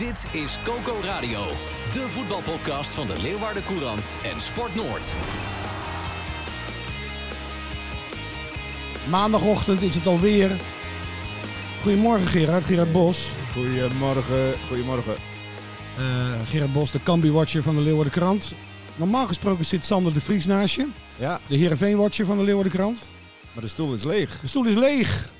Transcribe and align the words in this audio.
Dit 0.00 0.26
is 0.42 0.58
Coco 0.64 1.00
Radio, 1.02 1.46
de 1.92 2.08
voetbalpodcast 2.08 2.94
van 2.94 3.06
de 3.06 3.18
Leeuwarden 3.22 3.64
Courant 3.64 4.16
en 4.24 4.40
Sport 4.40 4.74
Noord. 4.74 5.12
Maandagochtend 9.10 9.82
is 9.82 9.94
het 9.94 10.06
alweer. 10.06 10.60
Goedemorgen 11.82 12.26
Gerard, 12.26 12.64
Gerard 12.64 12.92
Bos. 12.92 13.28
Goedemorgen, 13.52 14.54
goedemorgen. 14.68 15.14
Eh, 15.98 16.40
Gerard 16.48 16.72
Bos, 16.72 16.90
de 16.90 17.02
Cambi-watcher 17.02 17.62
van 17.62 17.74
de 17.74 17.80
Leeuwarden 17.80 18.12
Krant. 18.12 18.52
Normaal 18.96 19.26
gesproken 19.26 19.66
zit 19.66 19.84
Sander 19.84 20.12
de 20.14 20.20
Vries 20.20 20.46
naast 20.46 20.74
je. 20.74 20.86
Ja, 21.16 21.40
De 21.46 21.56
Heerenveen-watcher 21.56 22.26
van 22.26 22.38
de 22.38 22.44
Leeuwarden 22.44 22.72
Krant. 22.72 22.98
maar 23.52 23.62
de 23.62 23.68
stoel 23.68 23.92
is 23.94 24.04
leeg. 24.04 24.40
De 24.40 24.46
stoel 24.46 24.66
is 24.66 24.74
leeg. 24.74 25.30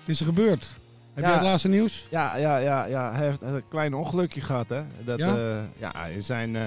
Het 0.00 0.08
is 0.08 0.20
er 0.20 0.26
gebeurd. 0.26 0.80
Heb 1.14 1.24
Ja. 1.24 1.30
jij 1.30 1.38
het 1.38 1.46
laatste 1.48 1.68
nieuws? 1.68 2.06
Ja, 2.10 2.36
ja, 2.36 2.56
ja, 2.58 2.84
ja. 2.84 3.12
hij 3.12 3.26
heeft 3.26 3.42
een 3.42 3.62
klein 3.68 3.94
ongelukje 3.94 4.40
gehad, 4.40 4.68
hè. 4.68 4.82
Dat, 5.04 5.18
Ja? 5.18 5.36
ja? 5.36 5.64
ja, 5.78 6.06
in 6.06 6.22
zijn, 6.22 6.56
eh, 6.56 6.62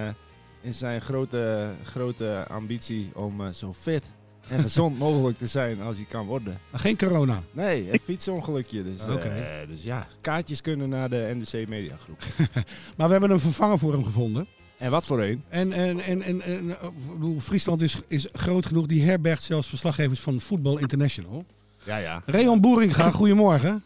in 0.62 0.74
zijn 0.74 1.02
grote, 1.02 1.70
grote 1.84 2.46
ambitie 2.50 3.12
om 3.16 3.42
eh, 3.46 3.52
zo 3.52 3.74
fit 3.74 4.04
en 4.50 4.62
gezond 4.62 4.98
mogelijk 5.06 5.38
te 5.38 5.48
zijn 5.48 5.82
als 5.82 5.96
hij 5.96 6.06
kan 6.10 6.26
worden. 6.26 6.60
Ah, 6.72 6.80
Geen 6.80 6.98
corona. 6.98 7.42
Nee, 7.52 7.92
een 7.94 8.00
fietsongelukje. 8.00 8.84
Dus, 8.84 9.00
eh, 9.00 9.14
Oké. 9.14 9.66
dus 9.68 9.84
ja, 9.84 10.08
kaartjes 10.22 10.62
kunnen 10.62 10.90
naar 10.90 11.10
de 11.10 11.32
NDC 11.36 11.68
Media 11.68 11.96
Groep. 12.04 12.24
Maar 12.98 13.06
we 13.08 13.12
hebben 13.12 13.32
een 13.32 13.40
vervanger 13.40 13.78
voor 13.80 13.92
hem 13.92 14.04
gevonden. 14.04 14.48
En 14.78 14.92
wat 14.92 15.06
voor 15.06 15.22
een? 15.22 15.44
En, 15.50 15.72
en, 15.74 16.00
en, 16.00 16.22
en, 16.22 16.42
en, 16.42 16.70
eh, 16.80 16.88
ik 16.88 17.14
bedoel, 17.14 17.40
Friesland 17.40 17.82
is, 17.82 18.02
is 18.08 18.28
groot 18.34 18.66
genoeg. 18.66 18.86
Die 18.86 19.04
herbergt 19.04 19.44
zelfs 19.44 19.68
verslaggevers 19.68 20.20
van 20.20 20.40
Football 20.40 20.80
International. 20.80 21.46
Ja, 21.84 21.98
ja. 21.98 22.22
Reon 22.26 22.62
Boeringa, 22.62 23.12
goedemorgen. 23.12 23.84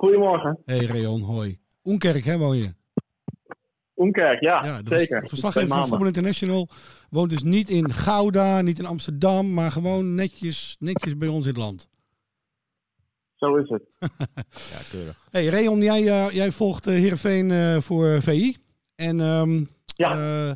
Goedemorgen. 0.00 0.58
Hey 0.64 0.84
Reon, 0.84 1.20
hoi. 1.20 1.58
Oenkerk, 1.84 2.24
hè, 2.24 2.38
woon 2.38 2.56
je? 2.56 2.74
Oenkerk, 3.96 4.40
ja, 4.40 4.80
vers- 4.84 5.00
zeker. 5.00 5.28
verslaggever 5.28 5.68
van. 5.68 5.86
Voetbal 5.88 6.06
International 6.06 6.68
woont 7.10 7.30
dus 7.30 7.42
niet 7.42 7.68
in 7.70 7.92
Gouda, 7.92 8.60
niet 8.60 8.78
in 8.78 8.86
Amsterdam, 8.86 9.54
maar 9.54 9.72
gewoon 9.72 10.14
netjes, 10.14 10.76
netjes 10.78 11.16
bij 11.16 11.28
ons 11.28 11.42
in 11.44 11.50
het 11.50 11.58
land. 11.60 11.88
Zo 13.36 13.56
is 13.56 13.68
het. 13.68 13.82
Ja, 14.72 14.78
keurig. 14.90 15.26
Hey 15.30 15.46
Reon, 15.46 15.80
jij, 15.82 16.06
eh, 16.08 16.30
jij 16.30 16.50
volgt 16.52 16.86
uh, 16.86 16.94
Heerenveen 16.94 17.50
eh, 17.50 17.76
voor 17.80 18.22
VI. 18.22 18.56
En 18.94 19.20
ehm, 19.20 19.64
Ja. 19.96 20.12
eh, 20.48 20.52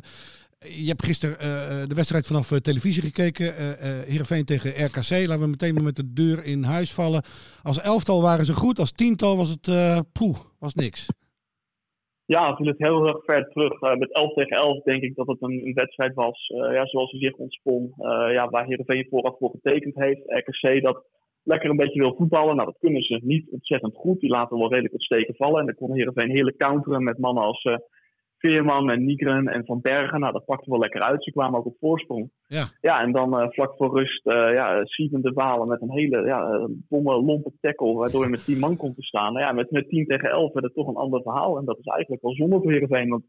je 0.69 0.87
hebt 0.87 1.05
gisteren 1.05 1.39
eh, 1.39 1.87
de 1.87 1.95
wedstrijd 1.95 2.25
vanaf 2.27 2.51
eh, 2.51 2.57
televisie 2.57 3.03
gekeken. 3.03 3.55
eh 3.57 3.71
eh, 3.71 4.07
Heerenveen 4.07 4.45
tegen 4.45 4.85
RKC. 4.85 5.09
Laten 5.09 5.39
we 5.39 5.47
meteen 5.47 5.73
maar 5.73 5.83
met 5.83 5.95
de 5.95 6.13
deur 6.13 6.45
in 6.45 6.63
huis 6.63 6.93
vallen. 6.93 7.23
Als 7.63 7.81
elftal 7.81 8.21
waren 8.21 8.45
ze 8.45 8.53
goed, 8.53 8.79
als 8.79 8.91
tiental 8.91 9.37
was 9.37 9.49
het 9.49 9.67
eh 9.67 9.99
poeh, 10.13 10.37
was 10.59 10.73
niks. 10.75 11.07
Ja, 12.27 12.55
toen 12.55 12.67
het 12.67 12.77
heel 12.77 13.07
erg 13.07 13.23
ver 13.25 13.49
terug. 13.49 13.81
eh, 13.81 13.95
met 13.95 14.13
11 14.13 14.33
tegen 14.33 14.57
11 14.57 14.83
denk 14.83 15.01
ik 15.03 15.15
dat 15.15 15.27
het 15.27 15.41
een, 15.41 15.71
wedstrijd 15.73 16.13
was. 16.13 16.47
eh, 16.47 16.73
ja, 16.73 16.85
zoals 16.85 17.11
hij 17.11 17.19
zich 17.19 17.35
ontspon. 17.35 17.93
eh, 17.97 18.33
ja, 18.33 18.49
waar 18.49 18.65
Heerenveen 18.65 19.07
vooraf 19.09 19.37
voor 19.37 19.49
getekend 19.49 19.95
heeft. 19.95 20.21
RKC 20.25 20.83
dat 20.83 21.03
lekker 21.43 21.69
een 21.69 21.75
beetje 21.77 21.99
wil 21.99 22.15
voetballen. 22.15 22.55
Nou, 22.55 22.67
dat 22.67 22.79
kunnen 22.79 23.01
ze 23.03 23.19
niet 23.23 23.49
ontzettend 23.51 23.95
goed. 23.95 24.19
Die 24.19 24.29
laten 24.29 24.57
wel 24.57 24.69
redelijk 24.69 24.93
het 24.93 25.03
steken 25.03 25.35
vallen. 25.35 25.59
En 25.59 25.65
dan 25.65 25.75
kon 25.75 25.93
Heerenveen 25.95 26.29
heerlijk 26.29 26.57
counteren 26.57 27.03
met 27.03 27.17
mannen 27.19 27.43
als 27.43 27.63
eh, 27.63 27.75
Veerman 28.45 28.89
en 28.89 29.05
Nigren 29.05 29.47
en 29.47 29.65
Van 29.65 29.81
Bergen. 29.81 30.19
Nou, 30.19 30.33
dat 30.33 30.45
pakte 30.45 30.69
wel 30.69 30.79
lekker 30.79 31.01
uit. 31.01 31.23
Ze 31.23 31.31
kwamen 31.31 31.59
ook 31.59 31.65
op 31.65 31.75
voorsprong. 31.79 32.29
Ja. 32.47 32.65
Ja, 32.81 33.01
en 33.01 33.11
dan 33.11 33.39
eh, 33.39 33.47
vlak 33.49 33.73
voor 33.77 33.99
rust, 33.99 34.25
eh 34.25 34.51
ja, 34.53 34.85
Steven 34.85 35.21
de 35.21 35.31
Walen 35.31 35.67
met 35.67 35.81
een 35.81 35.91
hele 35.91 36.25
ja, 36.25 36.49
eh, 36.49 36.65
domme, 36.89 37.23
lompe 37.23 37.51
tackle, 37.61 37.93
waardoor 37.93 38.23
je 38.23 38.29
met 38.29 38.45
10 38.45 38.59
man 38.59 38.77
komt 38.77 38.95
te 38.95 39.03
staan. 39.03 39.33
Nou 39.33 39.45
ja, 39.45 39.51
met, 39.51 39.71
met 39.71 39.89
10 39.89 40.05
tegen 40.05 40.29
11 40.29 40.53
werd 40.53 40.65
het 40.65 40.75
toch 40.75 40.87
een 40.87 40.95
ander 40.95 41.21
verhaal. 41.21 41.57
En 41.57 41.65
dat 41.65 41.77
is 41.77 41.85
eigenlijk 41.85 42.21
wel 42.21 42.35
zonde 42.35 42.59
voor 42.61 42.71
Heerenveen, 42.71 43.09
want 43.09 43.23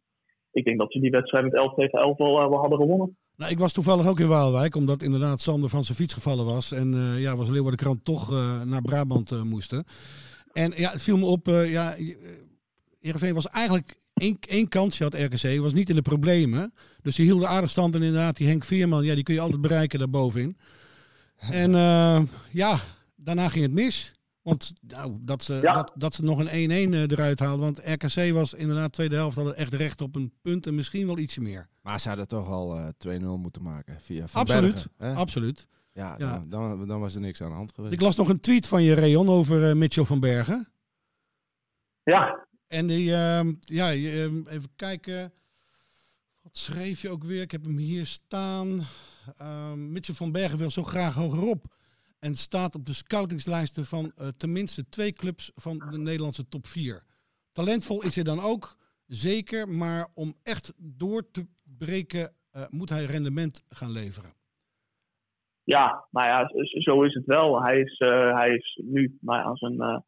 ik 0.53 0.65
denk 0.65 0.79
dat 0.79 0.93
ze 0.93 1.01
die 1.01 1.11
wedstrijd 1.11 1.45
met 1.45 1.55
11 1.55 1.75
tegen 1.75 1.99
11 1.99 2.19
wel, 2.19 2.35
wel 2.35 2.59
hadden 2.59 2.79
gewonnen. 2.79 3.17
Nou, 3.37 3.51
ik 3.53 3.59
was 3.59 3.73
toevallig 3.73 4.09
ook 4.09 4.21
in 4.21 4.29
Waalwijk, 4.29 4.77
omdat 4.77 5.03
inderdaad 5.03 5.41
Sander 5.41 5.69
van 5.69 5.85
zijn 5.85 5.99
fiets 5.99 6.15
gevallen 6.15 6.45
was. 6.45 6.73
En 6.73 6.95
ja, 7.19 7.37
was 7.37 7.51
Leeuwarden 7.51 7.81
Krant 7.81 8.05
toch 8.05 8.31
naar 8.65 8.83
Brabant 8.83 9.45
moesten. 9.45 9.85
En 10.53 10.73
ja, 10.77 10.91
het 10.91 11.03
viel 11.03 11.19
me 11.19 11.27
op, 11.27 11.47
ja, 11.47 11.95
Heerenveen 13.01 13.35
was 13.35 13.49
eigenlijk 13.49 13.99
één, 14.21 14.37
één 14.41 14.69
kansje 14.69 15.03
had 15.03 15.15
RKC, 15.15 15.59
was 15.61 15.73
niet 15.75 15.89
in 15.89 15.95
de 15.95 16.03
problemen. 16.03 16.73
Dus 17.03 17.15
ze 17.15 17.23
hielden 17.23 17.49
aardig 17.49 17.71
stand 17.71 17.95
en 17.95 18.03
inderdaad 18.03 18.37
die 18.37 18.49
Henk 18.49 18.65
Veerman, 18.65 19.05
ja, 19.05 19.15
die 19.15 19.23
kun 19.25 19.35
je 19.35 19.41
altijd 19.41 19.61
bereiken 19.61 19.99
daarbovenin. 19.99 20.57
En 21.37 21.75
eh, 21.75 22.23
ja, 22.51 22.79
daarna 23.17 23.49
ging 23.49 23.65
het 23.65 23.73
mis. 23.73 24.15
Want 24.43 24.73
nou, 24.81 25.17
dat, 25.21 25.43
ze, 25.43 25.59
Ja. 25.63 25.73
dat, 25.73 25.93
dat 25.95 26.15
ze 26.15 26.25
nog 26.25 26.39
een 26.39 26.71
1-1 26.91 26.93
eh, 26.93 27.01
eruit 27.01 27.39
haalden. 27.39 27.61
Want 27.65 27.81
RKC 27.85 28.33
was 28.33 28.55
inderdaad 28.55 28.93
tweede 28.93 29.15
helft 29.15 29.37
hadden 29.37 29.57
echt 29.57 29.73
recht 29.75 30.01
op 30.01 30.17
een 30.17 30.33
punt 30.43 30.67
en 30.67 30.75
misschien 30.75 31.07
wel 31.07 31.19
ietsje 31.19 31.41
meer. 31.41 31.69
Maar 31.83 32.01
ze 32.01 32.09
hadden 32.09 32.29
toch 32.29 32.49
al 32.51 32.77
eh 32.77 33.19
2-0 33.21 33.25
moeten 33.25 33.63
maken 33.63 34.01
via 34.01 34.27
Van 34.29 34.41
Absoluut, 34.41 34.73
Bergen, 34.73 34.91
hè? 34.97 35.15
absoluut. 35.15 35.67
Ja, 35.93 36.15
Ja. 36.19 36.39
Dan, 36.39 36.49
dan, 36.49 36.89
dan 36.89 37.01
was 37.01 37.15
er 37.15 37.21
niks 37.21 37.43
aan 37.43 37.49
de 37.49 37.55
hand 37.55 37.73
geweest. 37.75 37.93
Ik 37.95 38.01
las 38.01 38.17
nog 38.17 38.29
een 38.29 38.41
tweet 38.41 38.67
van 38.67 38.83
je, 38.83 38.95
Reon, 38.95 39.29
over 39.29 39.69
eh, 39.69 39.75
Mitchell 39.75 40.05
van 40.05 40.21
Bergen. 40.21 40.69
Ja, 42.03 42.47
En 42.69 42.87
die, 42.87 43.15
ehm, 43.15 43.53
ja, 43.61 43.93
ehm, 43.93 44.47
even 44.47 44.71
kijken. 44.77 45.33
Wat 46.43 46.57
schreef 46.57 47.03
je 47.03 47.09
ook 47.09 47.25
weer? 47.25 47.43
Ik 47.43 47.51
heb 47.51 47.65
hem 47.65 47.77
hier 47.77 48.07
staan. 48.07 48.83
Ehm 49.39 49.93
Mitchell 49.93 50.15
van 50.15 50.33
Bergen 50.33 50.59
wil 50.59 50.71
zo 50.71 50.83
graag 50.83 51.15
hogerop. 51.15 51.65
En 52.19 52.37
staat 52.37 52.75
op 52.75 52.87
de 52.87 52.93
scoutingslijsten 52.93 53.85
van 53.85 54.13
eh, 54.17 54.29
tenminste 54.29 54.89
twee 54.89 55.13
clubs 55.13 55.53
van 55.55 55.79
de 55.91 55.99
Nederlandse 55.99 56.49
top 56.49 56.67
4. 56.67 57.03
Talentvol 57.53 58.03
is 58.03 58.15
hij 58.15 58.25
dan 58.25 58.41
ook, 58.41 58.77
zeker. 59.07 59.69
Maar 59.69 60.09
om 60.15 60.35
echt 60.43 60.73
door 60.77 61.31
te 61.31 61.47
breken, 61.79 62.33
eh, 62.51 62.63
moet 62.71 62.89
hij 62.89 63.05
rendement 63.05 63.65
gaan 63.69 63.91
leveren. 63.91 64.31
Ja, 65.65 66.07
nou 66.11 66.27
ja, 66.27 66.51
zo 66.81 67.03
is 67.03 67.15
het 67.15 67.25
wel. 67.25 67.63
Hij 67.63 67.81
is, 67.81 67.99
eh, 67.99 68.39
hij 68.39 68.55
is 68.55 68.81
nu 68.85 69.19
nou 69.21 69.39
ja, 69.39 69.57
zijn, 69.57 69.81
eh, 69.81 69.99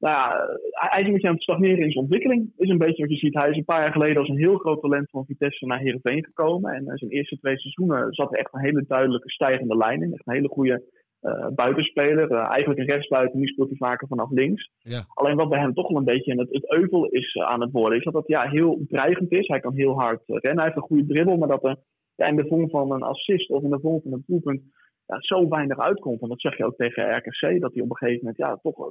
nou 0.00 0.14
ja, 0.14 1.02
beetje 1.12 1.28
aan 1.28 1.34
het 1.34 1.42
stagneren 1.42 1.84
in 1.84 1.90
zijn 1.90 2.04
ontwikkeling. 2.04 2.52
Is 2.56 2.68
een 2.68 2.78
beetje 2.78 3.02
wat 3.02 3.12
je 3.12 3.18
ziet. 3.18 3.34
Hij 3.34 3.50
is 3.50 3.56
een 3.56 3.64
paar 3.64 3.80
jaar 3.80 3.92
geleden 3.92 4.16
als 4.16 4.28
een 4.28 4.38
heel 4.38 4.56
groot 4.56 4.80
talent 4.80 5.10
van 5.10 5.24
Vitesse 5.24 5.66
naar 5.66 5.78
Heerenveen 5.78 6.24
gekomen. 6.24 6.72
En 6.72 6.86
eh, 6.86 6.96
zijn 6.96 7.10
eerste 7.10 7.38
twee 7.38 7.58
seizoenen 7.58 8.12
zat 8.12 8.32
er 8.32 8.38
echt 8.38 8.54
een 8.54 8.60
hele 8.60 8.84
duidelijke 8.86 9.30
stijgende 9.30 9.76
lijn 9.76 10.02
in. 10.02 10.12
Echt 10.12 10.26
een 10.26 10.34
hele 10.34 10.48
goede 10.48 10.82
eh, 11.20 11.46
buitenspeler. 11.54 12.30
Eh, 12.30 12.48
eigenlijk 12.50 12.80
een 12.80 12.88
rechtsbuiten, 12.88 13.38
nu 13.38 13.46
speelt 13.46 13.68
hij 13.68 13.76
vaker 13.76 14.08
vanaf 14.08 14.30
links. 14.30 14.70
Ja. 14.78 15.04
Alleen 15.08 15.36
wat 15.36 15.48
bij 15.48 15.60
hem 15.60 15.74
toch 15.74 15.88
wel 15.88 15.98
een 15.98 16.04
beetje 16.04 16.34
het, 16.34 16.48
het 16.50 16.72
euvel 16.72 17.04
is 17.04 17.36
aan 17.36 17.60
het 17.60 17.72
worden, 17.72 17.98
is 17.98 18.04
dat 18.04 18.14
het 18.14 18.26
ja, 18.26 18.48
heel 18.48 18.84
dreigend 18.88 19.32
is. 19.32 19.46
Hij 19.46 19.60
kan 19.60 19.74
heel 19.74 20.00
hard 20.00 20.22
rennen, 20.26 20.56
hij 20.56 20.64
heeft 20.64 20.76
een 20.76 20.82
goede 20.82 21.14
dribbel, 21.14 21.36
maar 21.36 21.48
dat 21.48 21.64
er 21.64 21.76
ja, 22.14 22.26
in 22.26 22.36
de 22.36 22.46
vorm 22.48 22.70
van 22.70 22.92
een 22.92 23.02
assist 23.02 23.50
of 23.50 23.62
in 23.62 23.70
de 23.70 23.80
vorm 23.80 24.00
van 24.02 24.12
een 24.12 24.24
doelpunt 24.26 24.62
ja, 25.06 25.16
zo 25.20 25.48
weinig 25.48 25.78
uitkomt. 25.78 26.22
En 26.22 26.28
dat 26.28 26.40
zeg 26.40 26.56
je 26.56 26.64
ook 26.64 26.76
tegen 26.76 27.16
RKC, 27.16 27.60
dat 27.60 27.74
hij 27.74 27.82
op 27.82 27.90
een 27.90 27.96
gegeven 27.96 28.18
moment 28.18 28.36
ja, 28.36 28.56
toch 28.62 28.90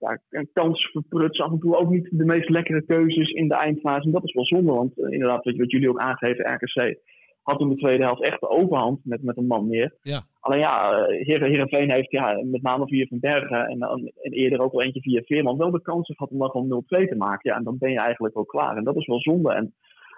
ja, 0.00 0.20
een 0.30 0.50
kans 0.52 0.90
verprutst. 0.90 1.40
Af 1.40 1.50
en 1.50 1.58
toe 1.58 1.76
ook 1.76 1.90
niet 1.90 2.08
de 2.10 2.24
meest 2.24 2.48
lekkere 2.48 2.82
keuzes 2.82 3.30
in 3.30 3.48
de 3.48 3.54
eindfase. 3.54 4.04
En 4.06 4.10
dat 4.10 4.24
is 4.24 4.34
wel 4.34 4.46
zonde, 4.46 4.72
want 4.72 4.98
eh, 4.98 5.12
inderdaad, 5.12 5.44
wat, 5.44 5.56
wat 5.56 5.70
jullie 5.70 5.88
ook 5.90 5.98
aangeven, 6.00 6.54
RKC 6.54 6.98
had 7.42 7.60
in 7.60 7.68
de 7.68 7.76
tweede 7.76 8.04
helft 8.04 8.22
echt 8.22 8.40
de 8.40 8.48
overhand 8.48 9.00
met, 9.04 9.22
met 9.22 9.36
een 9.36 9.46
man 9.46 9.68
meer. 9.68 9.94
Ja. 10.02 10.22
Alleen 10.40 10.58
ja, 10.58 10.92
eh, 10.92 11.26
Heer, 11.26 11.42
Heerenveen 11.42 11.90
heeft 11.90 12.10
ja, 12.10 12.40
met 12.44 12.62
name 12.62 12.86
via 12.86 13.06
Van 13.06 13.20
Bergen 13.20 13.66
en, 13.66 13.78
dan- 13.78 14.10
en 14.22 14.32
eerder 14.32 14.60
ook 14.60 14.72
wel 14.72 14.82
eentje 14.82 15.00
via 15.00 15.22
Veerman 15.22 15.56
wel 15.58 15.70
de 15.70 15.82
kans 15.82 16.06
gehad 16.06 16.30
om 16.30 16.38
dan 16.38 16.50
gewoon 16.50 16.68
0-2 16.68 17.08
te 17.08 17.16
maken. 17.16 17.50
Ja, 17.50 17.56
en 17.56 17.64
dan 17.64 17.78
ben 17.78 17.90
je 17.90 17.98
eigenlijk 17.98 18.34
wel 18.34 18.44
klaar. 18.44 18.76
En 18.76 18.84
dat 18.84 18.96
is 18.96 19.06
wel 19.06 19.20
zonde. 19.20 19.52
En 19.52 19.74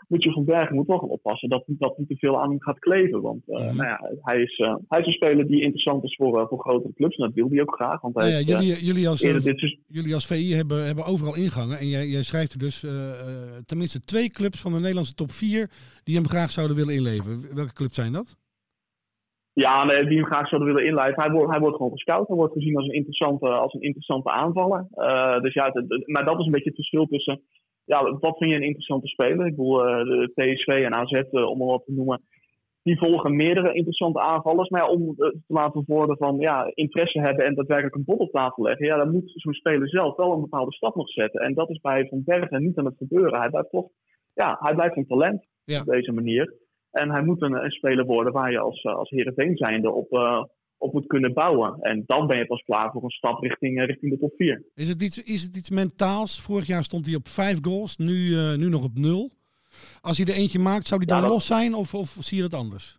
moet 0.09 0.23
je 0.23 0.33
van 0.33 0.45
Bergen 0.45 0.77
moet 0.77 0.87
wel 0.87 0.99
gaan 0.99 1.09
oppassen 1.09 1.49
dat 1.49 1.65
dat 1.67 1.99
niet 1.99 2.09
te 2.09 2.17
veel 2.17 2.41
aan 2.41 2.49
hem 2.49 2.63
gaat 2.63 2.79
kleven. 2.79 3.21
Want 3.21 3.43
eh, 3.47 3.59
nou 3.59 3.85
ja, 3.85 4.01
hij, 4.21 4.43
is, 4.43 4.59
eh, 4.59 4.75
hij 4.89 5.01
is 5.01 5.07
een 5.07 5.13
speler 5.13 5.47
die 5.47 5.61
interessant 5.61 6.05
is 6.05 6.15
voor, 6.17 6.41
eh, 6.41 6.49
voor 6.49 6.59
grotere 6.59 6.93
clubs. 6.95 7.17
En 7.17 7.25
dat 7.25 7.35
wil 7.35 7.49
hij 7.51 7.61
ook 7.61 7.75
graag. 7.75 8.01
Want 8.01 8.15
hij 8.15 8.31
Nou 8.31 8.37
ja, 8.39 8.47
jullie, 8.47 8.85
jullie, 8.85 9.09
als, 9.09 9.21
dit 9.21 9.79
jullie 9.87 10.15
als 10.15 10.27
VI 10.27 10.55
hebben, 10.55 10.87
hebben 10.87 11.05
overal 11.05 11.37
ingangen. 11.37 11.79
En 11.79 11.89
jij, 11.89 12.07
jij 12.07 12.23
schrijft 12.23 12.53
er 12.53 12.59
dus 12.59 12.87
tenminste 13.65 14.05
twee 14.05 14.31
clubs 14.31 14.61
van 14.61 14.73
de 14.73 14.79
Nederlandse 14.79 15.15
top 15.15 15.31
4 15.31 15.71
die 16.05 16.15
hem 16.15 16.29
graag 16.29 16.51
zouden 16.51 16.77
willen 16.77 16.95
inleveren. 16.95 17.55
Welke 17.55 17.73
clubs 17.73 17.95
zijn 17.95 18.13
dat? 18.13 18.37
Ja, 19.55 19.85
nee, 19.85 20.05
die 20.05 20.19
hem 20.19 20.27
graag 20.27 20.49
zouden 20.49 20.75
willen 20.75 20.89
inleiden. 20.89 21.23
Hij 21.23 21.31
wordt, 21.31 21.51
hij 21.51 21.61
wordt 21.61 21.77
gewoon 21.77 21.93
gescout. 21.93 22.29
Hij 22.29 22.37
wordt 22.37 22.53
gezien 22.53 22.77
als 22.77 22.87
een 22.87 22.95
interessante, 22.95 23.49
als 23.49 23.75
een 23.75 23.81
interessante 23.81 24.31
aanvaller. 24.31 24.87
Dus 25.43 25.55
ja, 25.55 25.73
maar 26.05 26.25
dat 26.25 26.39
is 26.39 26.45
een 26.45 26.53
beetje 26.53 26.69
het 26.69 26.75
verschil 26.75 27.07
tussen 27.07 27.43
ja, 27.85 28.19
wat 28.19 28.37
vind 28.39 28.51
je 28.51 28.57
een 28.57 28.67
interessante 28.67 29.07
speler? 29.07 29.47
Ik 29.47 29.57
bedoel, 29.57 29.85
eh, 29.87 30.05
de 30.05 30.31
PSV 30.35 30.67
en 30.67 30.95
AZ, 30.95 31.13
eh, 31.13 31.49
om 31.51 31.59
maar 31.59 31.67
wat 31.67 31.85
te 31.85 31.93
noemen, 31.93 32.23
die 32.83 32.99
volgen 32.99 33.37
meerdere 33.37 33.73
interessante 33.73 34.21
aanvallers. 34.21 34.69
Maar 34.69 34.81
ja, 34.81 34.89
om 34.89 35.09
eh, 35.09 35.15
te 35.17 35.43
laten 35.47 35.85
worden 35.87 36.17
van 36.17 36.39
ja, 36.39 36.71
interesse 36.75 37.21
hebben 37.21 37.45
en 37.45 37.55
daadwerkelijk 37.55 37.95
een 37.95 38.05
bod 38.05 38.19
op 38.19 38.31
tafel 38.31 38.63
leggen, 38.63 38.87
ja, 38.87 38.97
dan 38.97 39.11
moet 39.13 39.33
zo'n 39.35 39.53
speler 39.53 39.89
zelf 39.89 40.17
wel 40.17 40.33
een 40.33 40.41
bepaalde 40.41 40.73
stap 40.73 40.95
nog 40.95 41.09
zetten. 41.09 41.41
En 41.41 41.55
dat 41.55 41.71
is 41.71 41.81
bij 41.81 42.07
Van 42.09 42.23
Bergen 42.25 42.63
niet 42.63 42.79
aan 42.79 42.85
het 42.85 42.97
gebeuren. 42.97 43.41
Hij 43.41 43.51
blijft 43.51 43.71
toch, 43.71 43.89
ja, 44.35 44.57
hij 44.61 44.75
blijft 44.75 44.97
een 44.97 45.07
talent 45.07 45.47
Ja. 45.65 45.81
op 45.81 45.87
deze 45.87 46.13
manier. 46.13 46.55
En 46.91 47.11
hij 47.11 47.23
moet 47.23 47.43
een, 47.43 47.65
een 47.65 47.71
speler 47.71 48.05
worden 48.05 48.33
waar 48.33 48.51
je 48.51 48.59
als, 48.59 48.85
als 48.85 49.11
Heerenveen 49.11 49.57
zijnde 49.57 49.91
op, 49.91 50.11
op 50.83 50.93
moet 50.93 51.07
kunnen 51.07 51.33
bouwen. 51.33 51.79
En 51.81 52.03
dan 52.07 52.27
ben 52.27 52.37
je 52.37 52.47
pas 52.47 52.63
klaar 52.63 52.91
voor 52.93 53.03
een 53.05 53.11
stap 53.11 53.43
richting, 53.43 53.79
eh, 53.81 53.87
richting 53.87 54.13
de 54.13 54.19
top 54.19 54.33
4. 54.37 54.63
Is 54.75 54.89
het, 54.89 55.03
iets, 55.03 55.23
is 55.23 55.43
het 55.43 55.57
iets 55.57 55.71
mentaals? 55.71 56.41
Vorig 56.41 56.67
jaar 56.67 56.85
stond 56.85 57.07
hij 57.07 57.15
op 57.15 57.29
vijf 57.29 57.59
goals, 57.63 57.97
nu, 57.97 58.35
eh, 58.37 58.55
nu 58.55 58.69
nog 58.69 58.85
op 58.85 58.99
nul. 58.99 59.31
Als 60.01 60.19
hij 60.19 60.27
er 60.27 60.41
eentje 60.41 60.59
maakt, 60.59 60.87
zou 60.87 61.01
hij 61.01 61.09
Ja, 61.09 61.15
dan 61.15 61.23
dat- 61.25 61.33
los 61.33 61.47
zijn 61.47 61.75
of, 61.75 61.95
of 61.95 62.09
zie 62.21 62.37
je 62.37 62.43
het 62.43 62.55
anders? 62.55 62.99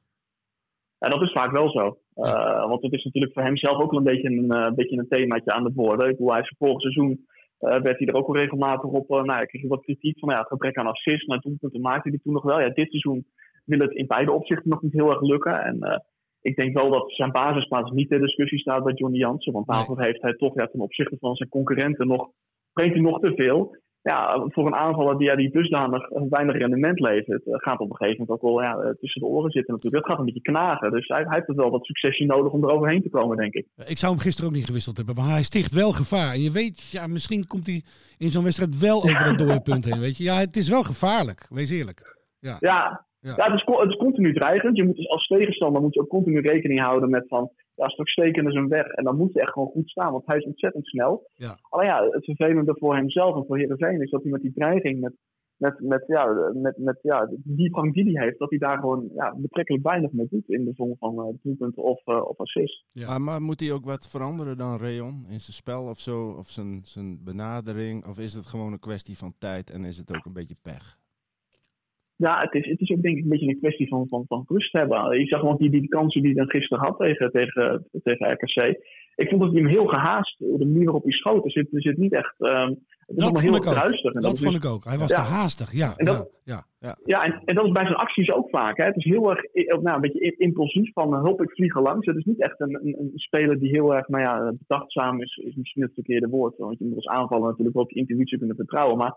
En 1.00 1.10
dat 1.10 1.22
is 1.22 1.32
vaak 1.32 1.52
wel 1.52 1.70
zo. 1.70 1.98
Eh, 2.14 2.68
want 2.68 2.82
het 2.82 2.94
is 2.94 3.04
natuurlijk 3.04 3.34
voor 3.34 3.44
hem 3.44 3.58
zelf 3.58 3.82
ook 3.82 3.92
wel 3.92 4.00
een 4.00 4.06
beetje 4.14 4.30
een, 4.30 4.76
beetje 4.76 4.98
een 4.98 5.08
themaatje 5.10 5.52
aan 5.54 5.66
het 5.66 5.74
worden. 5.76 6.10
Ik 6.10 6.16
bedoel, 6.18 6.32
hij 6.32 6.42
is 6.42 6.56
vorig 6.58 6.82
seizoen 6.82 7.26
werd 7.58 7.98
hij 7.98 8.08
er 8.08 8.14
ook 8.16 8.28
al 8.28 8.38
regelmatig 8.38 8.90
op. 8.90 9.10
nou 9.10 9.26
ja, 9.26 9.46
kreeg 9.46 9.68
wat 9.68 9.82
kritiek 9.84 10.20
van 10.20 10.30
ja, 10.30 10.38
het 10.40 10.48
gebrek 10.48 10.78
aan 10.78 10.88
assist. 10.88 11.28
Maar 11.28 11.40
doelpunten 11.40 11.82
maakte 11.82 12.10
hij 12.10 12.20
toen 12.24 12.34
nog 12.34 12.44
wel. 12.44 12.60
Ja, 12.60 12.70
dit 12.70 12.90
seizoen 12.90 13.26
wil 13.66 13.80
het 13.80 13.92
in 13.92 14.08
beide 14.08 14.32
opzichten 14.32 14.70
nog 14.70 14.82
niet 14.82 14.94
heel 14.94 15.10
erg 15.10 15.22
lukken. 15.22 15.64
En 15.64 16.04
ik 16.44 16.56
denk 16.56 16.74
wel 16.78 16.92
dat 16.92 17.12
zijn 17.12 17.32
basisplaats 17.32 17.92
niet 17.92 18.10
ter 18.10 18.20
discussie 18.20 18.60
staat 18.60 18.84
bij 18.84 18.94
Johnny 18.94 19.20
Jansen. 19.20 19.54
Want 19.54 19.68
daarvoor 19.68 20.02
heeft 20.02 20.22
hij 20.22 20.34
toch 20.34 20.54
ja, 20.60 20.68
ten 20.68 20.80
opzichte 20.80 21.18
van 21.20 21.36
zijn 21.36 21.50
concurrenten 21.50 22.08
nog, 22.08 22.30
brengt 22.74 22.94
hij 22.94 23.04
nog 23.04 23.20
te 23.20 23.34
veel. 23.36 23.82
Ja, 24.02 24.46
voor 24.48 24.66
een 24.66 24.76
aanvaller 24.76 25.18
die, 25.18 25.28
ja, 25.28 25.36
die 25.36 25.52
dusdanig 25.52 26.10
eh, 26.10 26.22
weinig 26.30 26.58
rendement 26.58 27.00
levert, 27.00 27.48
eh, 27.48 27.54
gaat 27.58 27.80
op 27.80 27.90
een 27.90 27.96
gegeven 27.96 28.20
moment 28.20 28.42
ook 28.42 28.50
wel 28.50 28.62
ja, 28.62 28.78
eh, 28.78 28.90
tussen 29.00 29.22
de 29.22 29.28
oren 29.28 29.52
zitten 29.52 29.74
natuurlijk. 29.74 30.04
Dat 30.04 30.12
gaat 30.12 30.20
een 30.20 30.34
beetje 30.34 30.52
knagen. 30.52 30.92
Dus 30.92 31.08
hij, 31.08 31.24
hij 31.24 31.36
heeft 31.36 31.48
er 31.50 31.56
wel 31.56 31.70
wat 31.70 31.86
successie 31.86 32.26
nodig 32.26 32.52
om 32.52 32.64
er 32.64 32.76
overheen 32.76 33.02
te 33.02 33.10
komen, 33.10 33.38
denk 33.38 33.54
ik. 33.54 33.68
Ik 33.88 33.98
zou 33.98 34.14
hem 34.14 34.22
gisteren 34.22 34.50
ook 34.50 34.56
niet 34.56 34.66
gewisseld 34.66 34.98
hebben, 34.98 35.16
maar 35.16 35.30
hij 35.30 35.44
sticht 35.44 35.74
wel 35.74 35.92
gevaar. 35.92 36.34
En 36.34 36.42
je 36.42 36.52
weet, 36.52 36.92
ja, 36.92 37.08
misschien 37.08 37.48
komt 37.48 37.66
hij 37.66 37.84
in 38.18 38.30
zo'n 38.30 38.44
wedstrijd 38.44 38.80
wel 38.80 38.98
over 38.98 39.24
dat 39.24 39.38
dode 39.38 39.62
punt 39.62 39.86
heen. 39.86 40.00
Weet 40.00 40.18
je? 40.18 40.24
Ja, 40.24 40.36
het 40.36 40.56
is 40.56 40.70
wel 40.70 40.84
gevaarlijk, 40.84 41.46
wees 41.50 41.70
eerlijk. 41.70 42.18
Ja, 42.40 42.58
Ja. 42.60 43.06
Ja. 43.24 43.36
het, 43.36 43.54
is, 43.54 43.64
het 43.66 43.90
is 43.90 43.96
continu 43.96 44.34
dreigend. 44.34 44.78
Je 44.78 44.84
moet 44.84 44.96
dus 44.96 45.10
als 45.10 45.28
tegenstander 45.28 45.82
moet 45.82 45.94
je 45.94 46.02
ook 46.02 46.10
continu 46.10 46.40
rekening 46.40 46.82
houden 46.82 47.10
met 47.10 47.28
van, 47.28 47.52
ja, 47.76 47.88
stok 47.90 48.08
steken 48.08 48.48
is 48.48 48.56
een 48.56 48.68
weg. 48.68 48.86
En 48.86 49.04
dan 49.04 49.18
moet 49.18 49.34
je 49.34 49.40
echt 49.40 49.52
gewoon 49.52 49.68
goed 49.68 49.90
staan, 49.90 50.12
want 50.12 50.26
hij 50.26 50.38
is 50.38 50.46
ontzettend 50.46 50.88
snel. 50.88 51.30
Ja. 51.36 51.58
Alleen 51.70 51.88
ja, 51.88 52.08
het 52.10 52.26
vervelende 52.26 52.76
voor 52.80 52.96
hemzelf 52.96 53.36
en 53.36 53.46
voor 53.46 53.58
Heerenveen 53.58 54.02
is 54.02 54.10
dat 54.10 54.22
hij 54.22 54.32
met 54.32 54.42
die 54.42 54.54
dreiging, 54.54 55.00
met, 55.00 55.14
met, 55.58 55.80
met, 55.80 56.04
ja, 56.08 56.52
met, 56.54 56.78
met 56.78 57.00
ja, 57.02 57.26
die 57.26 57.56
diepgang 57.56 57.94
die 57.94 58.18
hij 58.18 58.26
heeft, 58.26 58.40
dat 58.40 58.50
hij 58.50 58.60
daar 58.60 58.80
gewoon 58.80 59.10
ja, 59.16 59.36
betrekkelijk 59.36 59.84
weinig 59.84 60.12
mee 60.12 60.28
doet 60.30 60.50
in 60.50 60.66
de 60.66 60.74
vorm 60.76 60.96
van 61.00 61.20
eh 61.20 61.34
doelpunten 61.42 61.84
of, 61.84 62.02
eh, 62.06 62.28
of 62.28 62.38
assist. 62.38 62.84
Ja. 62.92 63.18
Maar 63.18 63.42
moet 63.42 63.60
hij 63.60 63.72
ook 63.72 63.86
wat 63.86 64.10
veranderen 64.10 64.58
dan 64.58 64.80
Rayon 64.80 65.26
in 65.30 65.40
zijn 65.40 65.58
spel 65.58 65.84
of 65.84 66.00
zo? 66.00 66.30
Of 66.30 66.48
zijn, 66.48 66.82
zijn 66.84 67.24
benadering? 67.24 68.08
Of 68.08 68.20
is 68.20 68.34
het 68.34 68.46
gewoon 68.46 68.72
een 68.72 68.80
kwestie 68.80 69.18
van 69.18 69.34
tijd 69.38 69.72
en 69.72 69.84
is 69.84 69.98
het 69.98 70.16
ook 70.16 70.26
een 70.26 70.34
beetje 70.34 70.56
pech? 70.62 71.02
Ja, 72.24 72.38
het 72.40 72.54
is, 72.54 72.70
het 72.70 72.80
is 72.82 72.92
ook 72.92 73.02
denk 73.02 73.18
ik 73.18 73.24
een 73.24 73.30
beetje 73.30 73.48
een 73.48 73.60
kwestie 73.60 73.88
van, 73.88 74.08
van, 74.08 74.24
van 74.28 74.44
rust 74.48 74.74
hebben. 74.74 75.20
Je 75.20 75.26
zag 75.28 75.40
gewoon 75.40 75.58
die, 75.58 75.70
die 75.70 75.88
kansen 75.88 76.22
die 76.22 76.32
hij 76.34 76.40
dan 76.44 76.50
gisteren 76.50 76.84
had 76.84 76.98
tegen, 76.98 77.32
tegen, 77.32 77.86
tegen 78.04 78.32
RKC. 78.32 78.78
Ik 79.16 79.30
vond 79.30 79.42
dat 79.42 79.52
hij 79.52 79.62
hem 79.62 79.70
heel 79.70 79.86
gehaast, 79.86 80.40
de 80.40 80.66
manier 80.66 80.84
waarop 80.84 81.04
hij 81.04 81.12
schoot. 81.12 81.46
Er 81.46 81.52
zit, 81.52 81.74
er 81.74 81.82
zit 81.82 81.98
niet 81.98 82.14
echt... 82.14 82.36
ehm, 82.38 82.68
het 82.70 82.78
is 83.08 83.16
Dat 83.16 83.24
allemaal 83.24 83.42
heel 83.42 83.56
ik 83.56 83.68
ook. 83.68 83.74
ruistig. 83.74 84.14
En 84.14 84.22
Dat 84.22 84.40
vond 84.40 84.52
dus- 84.54 84.64
ik 84.64 84.72
ook. 84.74 84.84
Hij 84.84 84.98
was 84.98 85.10
Ja. 85.10 85.16
te 85.24 85.30
haastig, 85.30 85.72
ja. 85.74 85.94
En 85.98 86.06
dat- 86.06 86.30
ja, 86.44 86.64
ja. 86.80 86.96
Ja, 87.06 87.24
en, 87.24 87.42
en 87.46 87.56
dat 87.56 87.66
is 87.66 87.72
bij 87.72 87.84
zijn 87.84 87.96
acties 87.96 88.32
ook 88.32 88.50
vaak. 88.50 88.78
Hè. 88.78 88.84
Het 88.86 88.96
is 88.96 89.04
heel 89.04 89.30
erg 89.30 89.44
eh, 89.44 89.78
nou, 89.78 89.96
een 89.96 90.02
beetje 90.02 90.36
impulsief 90.38 90.94
van 90.94 91.14
hulp, 91.14 91.42
ik 91.42 91.52
vlieg 91.52 91.76
er 91.76 91.82
langs. 91.82 92.06
Het 92.06 92.18
is 92.18 92.24
niet 92.26 92.42
echt 92.42 92.60
een, 92.60 92.76
een, 92.76 92.96
een 93.00 93.12
speler 93.16 93.60
die 93.60 93.70
heel 93.70 93.96
erg 93.96 94.08
nou 94.08 94.24
ja, 94.24 94.54
bedachtzaam 94.60 95.22
is, 95.22 95.36
is 95.36 95.56
misschien 95.56 95.82
het 95.84 95.94
verkeerde 95.94 96.28
woord. 96.28 96.58
Want 96.58 96.80
je 96.80 96.86
moet 96.86 96.96
als 96.96 97.08
aanvaller 97.08 97.48
natuurlijk 97.48 97.76
wel 97.76 97.84
op 97.84 97.92
je 97.92 98.00
intuïtie 98.00 98.38
kunnen 98.38 98.56
vertrouwen. 98.56 98.98
Maar 98.98 99.16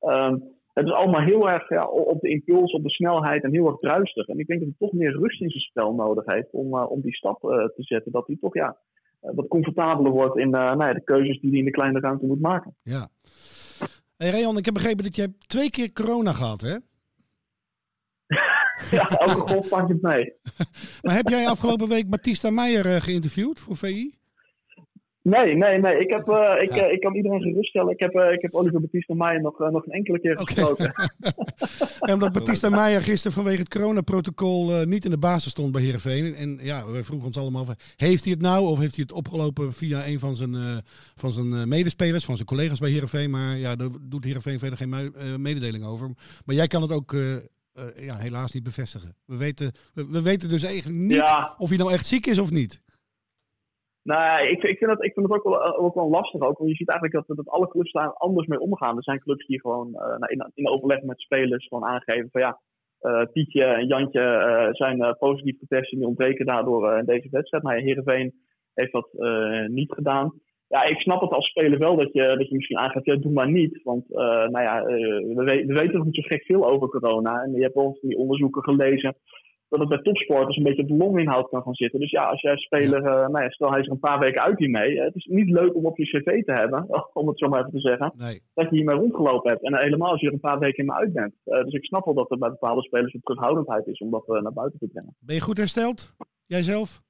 ehm, 0.00 0.36
het 0.72 0.86
is 0.86 0.92
allemaal 0.92 1.20
heel 1.20 1.50
erg 1.50 1.68
ja, 1.68 1.86
op 1.86 2.20
de 2.20 2.28
impuls, 2.28 2.72
op 2.72 2.82
de 2.82 2.90
snelheid 2.90 3.44
en 3.44 3.52
heel 3.52 3.66
erg 3.66 3.78
druistig. 3.78 4.26
En 4.26 4.38
ik 4.38 4.46
denk 4.46 4.60
dat 4.60 4.68
hij 4.68 4.88
toch 4.88 4.98
meer 4.98 5.12
rust 5.12 5.40
in 5.40 5.50
zijn 5.50 5.62
spel 5.62 5.94
nodig 5.94 6.24
heeft 6.26 6.52
om, 6.52 6.76
eh, 6.76 6.90
om 6.90 7.00
die 7.00 7.14
stap 7.14 7.44
eh, 7.44 7.50
te 7.50 7.82
zetten. 7.82 8.12
Dat 8.12 8.26
hij 8.26 8.36
toch 8.40 8.54
ja, 8.54 8.76
eh, 9.20 9.30
wat 9.34 9.48
comfortabeler 9.48 10.12
wordt 10.12 10.38
in 10.38 10.50
nou 10.50 10.84
ja, 10.84 10.92
de 10.92 11.04
keuzes 11.04 11.40
die 11.40 11.50
hij 11.50 11.58
in 11.58 11.64
de 11.64 11.70
kleine 11.70 12.00
ruimte 12.00 12.26
moet 12.26 12.40
maken. 12.40 12.76
ja. 12.82 13.08
Hey 14.16 14.30
Rayon, 14.30 14.56
ik 14.56 14.64
heb 14.64 14.74
begrepen 14.74 15.04
dat 15.04 15.16
je 15.16 15.32
twee 15.38 15.70
keer 15.70 15.92
corona 15.92 16.32
gehad, 16.32 16.60
hè? 16.60 16.76
Ja, 18.90 19.08
elke 19.08 19.40
golf 19.52 19.68
pakt 19.68 19.88
het 19.88 20.02
mee. 20.02 20.32
Maar 21.02 21.14
heb 21.14 21.28
jij 21.28 21.46
afgelopen 21.46 21.88
week 21.88 22.10
Batista 22.10 22.50
Meijer 22.50 23.02
geïnterviewd 23.02 23.60
voor 23.60 23.76
VI? 23.76 24.19
Nee, 25.22 25.56
nee, 25.56 25.78
nee. 25.78 25.98
Ik, 25.98 26.10
heb, 26.12 26.28
eh, 26.28 26.62
ik, 26.62 26.70
eh, 26.70 26.92
ik 26.92 27.00
kan 27.00 27.14
iedereen 27.14 27.40
geruststellen. 27.40 27.92
Ik 27.92 28.00
heb, 28.00 28.14
eh, 28.14 28.32
ik 28.32 28.42
heb 28.42 28.54
Oliver 28.54 28.80
Batista 28.80 29.14
Meijer 29.14 29.40
nog, 29.42 29.58
nog 29.58 29.86
een 29.86 29.92
enkele 29.92 30.20
keer 30.20 30.36
gesproken. 30.36 30.92
En 32.00 32.14
omdat 32.14 32.32
Batista 32.32 32.68
Meijer 32.68 33.02
gisteren 33.02 33.32
vanwege 33.32 33.58
het 33.58 33.68
coronaprotocol 33.68 34.84
niet 34.86 35.04
in 35.04 35.10
de 35.10 35.18
basis 35.18 35.50
stond 35.50 35.72
bij 35.72 35.82
Heerenveen. 35.82 36.34
En 36.34 36.58
ja, 36.62 36.86
we 36.86 37.04
vroegen 37.04 37.26
ons 37.26 37.36
allemaal 37.36 37.62
af, 37.62 37.74
heeft 37.96 38.24
hij 38.24 38.32
het 38.32 38.42
nou 38.42 38.66
of 38.66 38.78
heeft 38.78 38.94
hij 38.94 39.04
het 39.08 39.16
opgelopen 39.16 39.72
via 39.72 40.06
een 40.06 40.18
van 40.18 40.36
zijn, 40.36 40.82
van 41.14 41.32
zijn 41.32 41.68
medespelers, 41.68 42.24
van 42.24 42.34
zijn 42.34 42.48
collega's 42.48 42.78
bij 42.78 42.90
Heerenveen. 42.90 43.30
Maar 43.30 43.56
ja, 43.56 43.76
daar 43.76 43.88
doet 44.00 44.24
Heerenveen 44.24 44.58
verder 44.58 44.78
geen 44.78 44.88
me- 44.88 45.38
mededeling 45.38 45.84
over. 45.84 46.10
Maar 46.44 46.56
jij 46.56 46.66
kan 46.66 46.82
het 46.82 46.92
ook 46.92 47.16
ja, 47.94 48.16
helaas 48.16 48.52
niet 48.52 48.62
bevestigen. 48.62 49.16
We 49.24 49.36
weten, 49.36 49.72
we, 49.94 50.06
we 50.06 50.22
weten 50.22 50.48
dus 50.48 50.62
eigenlijk 50.62 50.98
niet 50.98 51.12
Ja, 51.12 51.54
of 51.58 51.68
hij 51.68 51.78
nou 51.78 51.92
echt 51.92 52.06
ziek 52.06 52.26
is 52.26 52.38
of 52.38 52.50
niet. 52.50 52.80
Nou, 54.02 54.42
ik, 54.48 54.62
ik, 54.62 54.78
vind 54.78 54.90
het, 54.90 55.04
ik 55.04 55.12
vind 55.12 55.28
het 55.28 55.36
ook 55.36 55.44
wel, 55.44 55.62
eh, 55.64 55.84
ook 55.84 55.94
wel 55.94 56.10
lastig. 56.10 56.40
Ook, 56.40 56.58
want 56.58 56.70
je 56.70 56.76
ziet 56.76 56.88
eigenlijk 56.90 57.26
dat, 57.26 57.36
dat 57.36 57.48
alle 57.48 57.68
clubs 57.68 57.92
daar 57.92 58.12
anders 58.12 58.46
mee 58.46 58.60
omgaan. 58.60 58.96
Er 58.96 59.02
zijn 59.02 59.20
clubs 59.20 59.46
die 59.46 59.60
gewoon 59.60 59.94
eh, 59.94 60.00
nou, 60.18 60.26
in, 60.32 60.50
in 60.54 60.68
overleg 60.68 61.02
met 61.02 61.20
spelers 61.20 61.66
gewoon 61.66 61.84
aangeven 61.88 62.28
van 62.30 62.40
ja, 62.40 62.60
eh, 63.00 63.22
Pietje 63.32 63.64
en 63.64 63.86
Jantje 63.86 64.20
eh, 64.20 64.68
zijn 64.70 65.00
eh, 65.02 65.12
positief 65.18 65.58
getest 65.58 65.92
en 65.92 65.98
die 65.98 66.06
ontbreken 66.06 66.46
daardoor 66.46 66.90
eh, 66.90 66.98
in 66.98 67.04
deze 67.04 67.28
wedstrijd. 67.30 67.62
Maar 67.64 67.76
ja, 67.78 67.84
Heerenveen 67.84 68.32
heeft 68.74 68.92
dat 68.92 69.08
eh, 69.18 69.66
niet 69.66 69.92
gedaan. 69.92 70.32
Ja, 70.68 70.84
ik 70.84 71.00
snap 71.00 71.20
het 71.20 71.30
als 71.30 71.48
speler 71.48 71.78
wel 71.78 71.96
dat 71.96 72.12
je, 72.12 72.22
dat 72.22 72.48
je 72.48 72.54
misschien 72.54 72.78
aangeeft, 72.78 73.04
ja, 73.06 73.16
doe 73.16 73.32
maar 73.32 73.50
niet. 73.50 73.82
Want 73.82 74.12
eh, 74.14 74.18
nou 74.24 74.60
ja, 74.62 74.78
eh, 74.80 74.86
we, 75.36 75.42
we- 75.44 75.64
we 75.66 75.72
weten 75.74 75.94
nog 75.96 76.04
niet 76.04 76.14
zo 76.14 76.22
gek 76.22 76.44
veel 76.44 76.70
over 76.70 76.88
corona. 76.88 77.42
En 77.42 77.52
je 77.52 77.62
hebt 77.62 77.74
wel 77.74 77.98
die 78.00 78.16
onderzoeken 78.16 78.62
gelezen 78.62 79.16
dat 79.70 79.80
het 79.80 79.88
bij 79.88 79.98
topsporters 80.02 80.56
een 80.56 80.62
beetje 80.62 80.82
op 80.82 80.88
de 80.88 80.94
longinhoud 80.94 81.48
kan 81.48 81.62
gaan 81.62 81.74
zitten. 81.74 82.00
Dus 82.00 82.10
ja, 82.10 82.24
als 82.24 82.40
jij 82.40 82.56
speler, 82.56 82.98
eh, 83.04 83.28
nou 83.28 83.42
ja, 83.44 83.50
stel 83.50 83.70
hij 83.70 83.80
is 83.80 83.86
er 83.86 83.92
een 83.92 83.98
paar 83.98 84.18
weken 84.18 84.42
uit 84.42 84.58
hiermee. 84.58 84.98
eh, 84.98 85.04
Het 85.04 85.14
is 85.14 85.24
niet 85.24 85.50
leuk 85.50 85.74
om 85.74 85.86
op 85.86 85.96
je 85.98 86.04
cv 86.04 86.44
te 86.44 86.52
hebben, 86.52 86.86
om 87.20 87.28
het 87.28 87.38
zo 87.38 87.48
maar 87.48 87.58
even 87.60 87.70
te 87.72 87.80
zeggen, 87.80 88.12
Nee. 88.16 88.42
dat 88.54 88.70
je 88.70 88.76
hiermee 88.76 88.96
rondgelopen 88.96 89.50
hebt. 89.50 89.62
En 89.64 89.76
helemaal 89.78 90.10
als 90.10 90.20
je 90.20 90.26
er 90.26 90.32
een 90.32 90.40
paar 90.40 90.58
weken 90.58 90.84
mee 90.86 90.96
uit 90.96 91.12
bent. 91.12 91.34
Eh, 91.44 91.64
dus 91.64 91.72
ik 91.72 91.84
snap 91.84 92.04
wel 92.04 92.14
dat 92.14 92.30
er 92.30 92.38
bij 92.38 92.50
bepaalde 92.50 92.82
spelers 92.82 93.14
een 93.14 93.20
terughoudendheid 93.22 93.86
is 93.86 93.98
om 93.98 94.10
dat 94.10 94.28
eh, 94.28 94.42
naar 94.42 94.52
buiten 94.52 94.78
te 94.78 94.86
brengen. 94.92 95.16
Ben 95.18 95.34
je 95.34 95.40
goed 95.40 95.58
hersteld? 95.58 96.12
Jijzelf? 96.46 97.00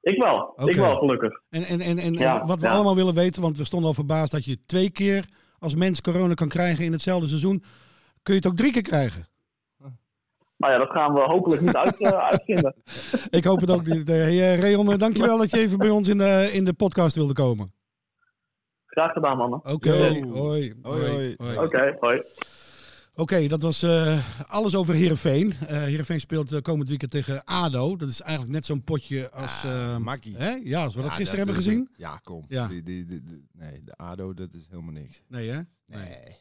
Ik 0.00 0.22
wel, 0.22 0.52
ik 0.64 0.76
wel 0.76 0.96
gelukkig. 0.96 1.40
En, 1.48 1.62
en, 1.62 1.80
en, 1.80 1.98
en 1.98 2.12
Ja, 2.14 2.46
wat 2.46 2.60
we 2.60 2.66
ja. 2.66 2.72
allemaal 2.74 2.94
willen 2.96 3.14
weten, 3.14 3.42
want 3.42 3.58
we 3.58 3.64
stonden 3.64 3.88
al 3.88 3.94
verbaasd 3.94 4.32
dat 4.32 4.44
je 4.44 4.64
twee 4.66 4.90
keer 4.90 5.28
als 5.58 5.74
mens 5.74 6.00
corona 6.00 6.34
kan 6.34 6.48
krijgen 6.48 6.84
in 6.84 6.92
hetzelfde 6.92 7.26
seizoen. 7.28 7.62
Kun 8.22 8.34
je 8.34 8.40
het 8.40 8.48
ook 8.48 8.56
drie 8.56 8.72
keer 8.72 8.82
krijgen? 8.82 9.26
Nou 10.64 10.76
ja, 10.76 10.84
dat 10.84 10.90
gaan 10.90 11.14
we 11.14 11.20
hopelijk 11.20 11.62
niet 11.62 11.76
uit, 11.76 11.96
eh, 12.00 12.08
uitvinden. 12.30 12.74
Ik 13.30 13.44
hoop 13.44 13.60
het 13.60 13.70
ook 13.70 13.86
niet. 13.86 14.08
Eh, 14.08 14.14
Hey, 14.14 14.52
eh, 14.54 14.60
Rayon, 14.60 14.92
eh, 14.92 14.98
dankjewel 14.98 15.38
dat 15.38 15.50
je 15.50 15.58
even 15.58 15.78
bij 15.78 15.90
ons 15.90 16.08
in 16.08 16.18
de, 16.18 16.48
in 16.52 16.64
de 16.64 16.72
podcast 16.72 17.14
wilde 17.14 17.32
komen. 17.32 17.72
Graag 18.86 19.12
gedaan, 19.12 19.36
mannen. 19.36 19.64
Oké, 19.64 19.90
hoi. 19.90 20.74
Hoi, 20.82 21.34
hoi. 21.38 21.58
Oké, 21.58 21.96
hoi. 22.00 22.22
Oké, 23.14 23.46
dat 23.46 23.62
was 23.62 23.82
eh, 23.82 24.18
alles 24.46 24.74
over 24.76 24.94
Heerenveen. 24.94 25.52
Eh 25.66 25.76
Heerenveen 25.82 26.20
speelt 26.20 26.62
komend 26.62 26.88
weekend 26.88 27.10
tegen 27.10 27.44
ADO. 27.44 27.96
Dat 27.96 28.08
is 28.08 28.20
eigenlijk 28.20 28.52
net 28.52 28.64
zo'n 28.64 28.82
potje 28.84 29.30
als... 29.30 29.64
Makkie. 29.98 30.36
hè? 30.36 30.50
Ja, 30.62 30.84
als 30.84 30.94
we 30.94 31.02
dat 31.02 31.10
gisteren 31.10 31.36
hebben 31.36 31.54
gezien. 31.56 31.78
een- 31.78 31.88
Ja, 31.96 32.16
kom. 32.16 32.44
Ja. 32.48 32.68
Die, 32.68 32.82
die, 32.82 33.04
die- 33.04 33.22
die- 33.24 33.48
nee, 33.52 33.82
de 33.84 33.96
ADO, 33.96 34.34
dat 34.34 34.48
is 34.54 34.66
helemaal 34.70 34.92
niks. 34.92 35.22
Nee, 35.28 35.48
hè? 35.50 35.60
Nee. 35.86 36.36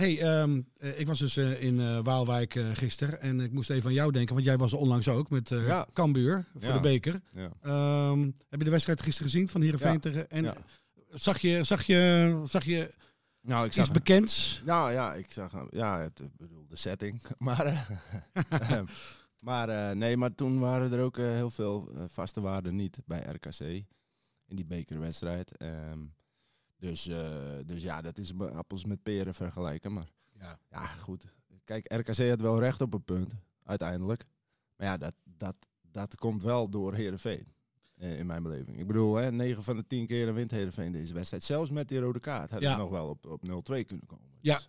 Hey, 0.00 0.20
ehm, 0.20 0.60
eh, 0.76 1.00
ik 1.00 1.06
was 1.06 1.18
dus 1.18 1.36
eh, 1.36 1.62
in 1.62 1.80
eh, 1.80 1.98
Waalwijk 2.02 2.52
gisteren 2.72 3.20
en 3.20 3.40
ik 3.40 3.52
moest 3.52 3.70
even 3.70 3.88
aan 3.88 3.94
jou 3.94 4.12
denken, 4.12 4.34
want 4.34 4.46
jij 4.46 4.56
was 4.56 4.72
er 4.72 4.78
onlangs 4.78 5.08
ook 5.08 5.30
met 5.30 5.48
Ja. 5.48 5.86
Cambuur 5.92 6.46
voor 6.52 6.68
Ja. 6.68 6.74
de 6.74 6.80
beker. 6.80 7.20
Ja. 7.30 7.50
Ehm, 7.62 8.20
heb 8.48 8.58
je 8.58 8.64
de 8.64 8.70
wedstrijd 8.70 9.02
gisteren 9.02 9.30
gezien 9.30 9.48
van 9.48 9.60
Heerenveen 9.60 10.00
tegen... 10.00 10.30
En 10.30 10.54
zag, 11.10 11.38
je, 11.38 11.64
zag, 11.64 11.82
je, 11.82 12.42
zag 12.44 12.64
je 12.64 12.94
Nou, 13.40 13.66
ik 13.66 13.72
zag... 13.72 13.84
iets 13.84 13.94
bekends? 13.94 14.62
Nou 14.64 14.92
ja, 14.92 15.14
ik 15.14 15.32
zag... 15.32 15.52
Ja, 15.70 16.00
het, 16.00 16.20
bedoel, 16.36 16.66
de 16.68 16.76
setting. 16.76 17.22
Maar... 17.38 17.66
eh, 17.66 18.80
maar 19.48 19.96
nee, 19.96 20.16
maar 20.16 20.34
toen 20.34 20.58
waren 20.58 20.92
er 20.92 21.00
ook 21.00 21.16
heel 21.16 21.50
veel 21.50 21.88
vaste 22.06 22.40
waarden 22.40 22.76
niet 22.76 22.98
bij 23.06 23.20
RKC. 23.20 23.60
In 24.46 24.56
die 24.56 24.66
bekerwedstrijd. 24.66 25.56
Ehm, 25.56 25.98
Dus, 26.80 27.06
eh, 27.08 27.36
dus 27.66 27.82
ja, 27.82 28.00
dat 28.00 28.18
is 28.18 28.32
appels 28.38 28.84
met 28.84 29.02
peren 29.02 29.34
vergelijken. 29.34 29.92
Maar 29.92 30.08
Ja. 30.38 30.58
ja, 30.70 30.86
goed. 30.86 31.24
Kijk, 31.64 31.92
RKC 31.92 32.28
had 32.28 32.40
wel 32.40 32.58
recht 32.58 32.80
op 32.80 32.94
een 32.94 33.04
punt, 33.04 33.32
uiteindelijk. 33.64 34.24
Maar 34.76 34.86
ja, 34.86 34.96
dat, 34.96 35.14
dat, 35.24 35.56
dat 35.82 36.14
komt 36.16 36.42
wel 36.42 36.68
door 36.68 36.94
Heerenveen. 36.94 37.46
eh, 37.96 38.18
In 38.18 38.26
mijn 38.26 38.42
beleving. 38.42 38.78
Ik 38.78 38.86
bedoel, 38.86 39.14
hè, 39.14 39.32
9 39.32 39.62
van 39.62 39.76
de 39.76 39.86
10 39.86 40.06
keer 40.06 40.34
wint 40.34 40.50
Heerenveen 40.50 40.92
deze 40.92 41.12
wedstrijd. 41.14 41.42
Zelfs 41.44 41.70
met 41.70 41.88
die 41.88 41.98
rode 42.00 42.20
kaart 42.20 42.50
had 42.50 42.60
Ja. 42.60 42.76
nog 42.76 42.90
wel 42.90 43.08
op, 43.08 43.26
op 43.26 43.42
0-2 43.46 43.84
kunnen 43.84 44.06
komen. 44.06 44.30
Ja. 44.40 44.56
Dus, 44.56 44.68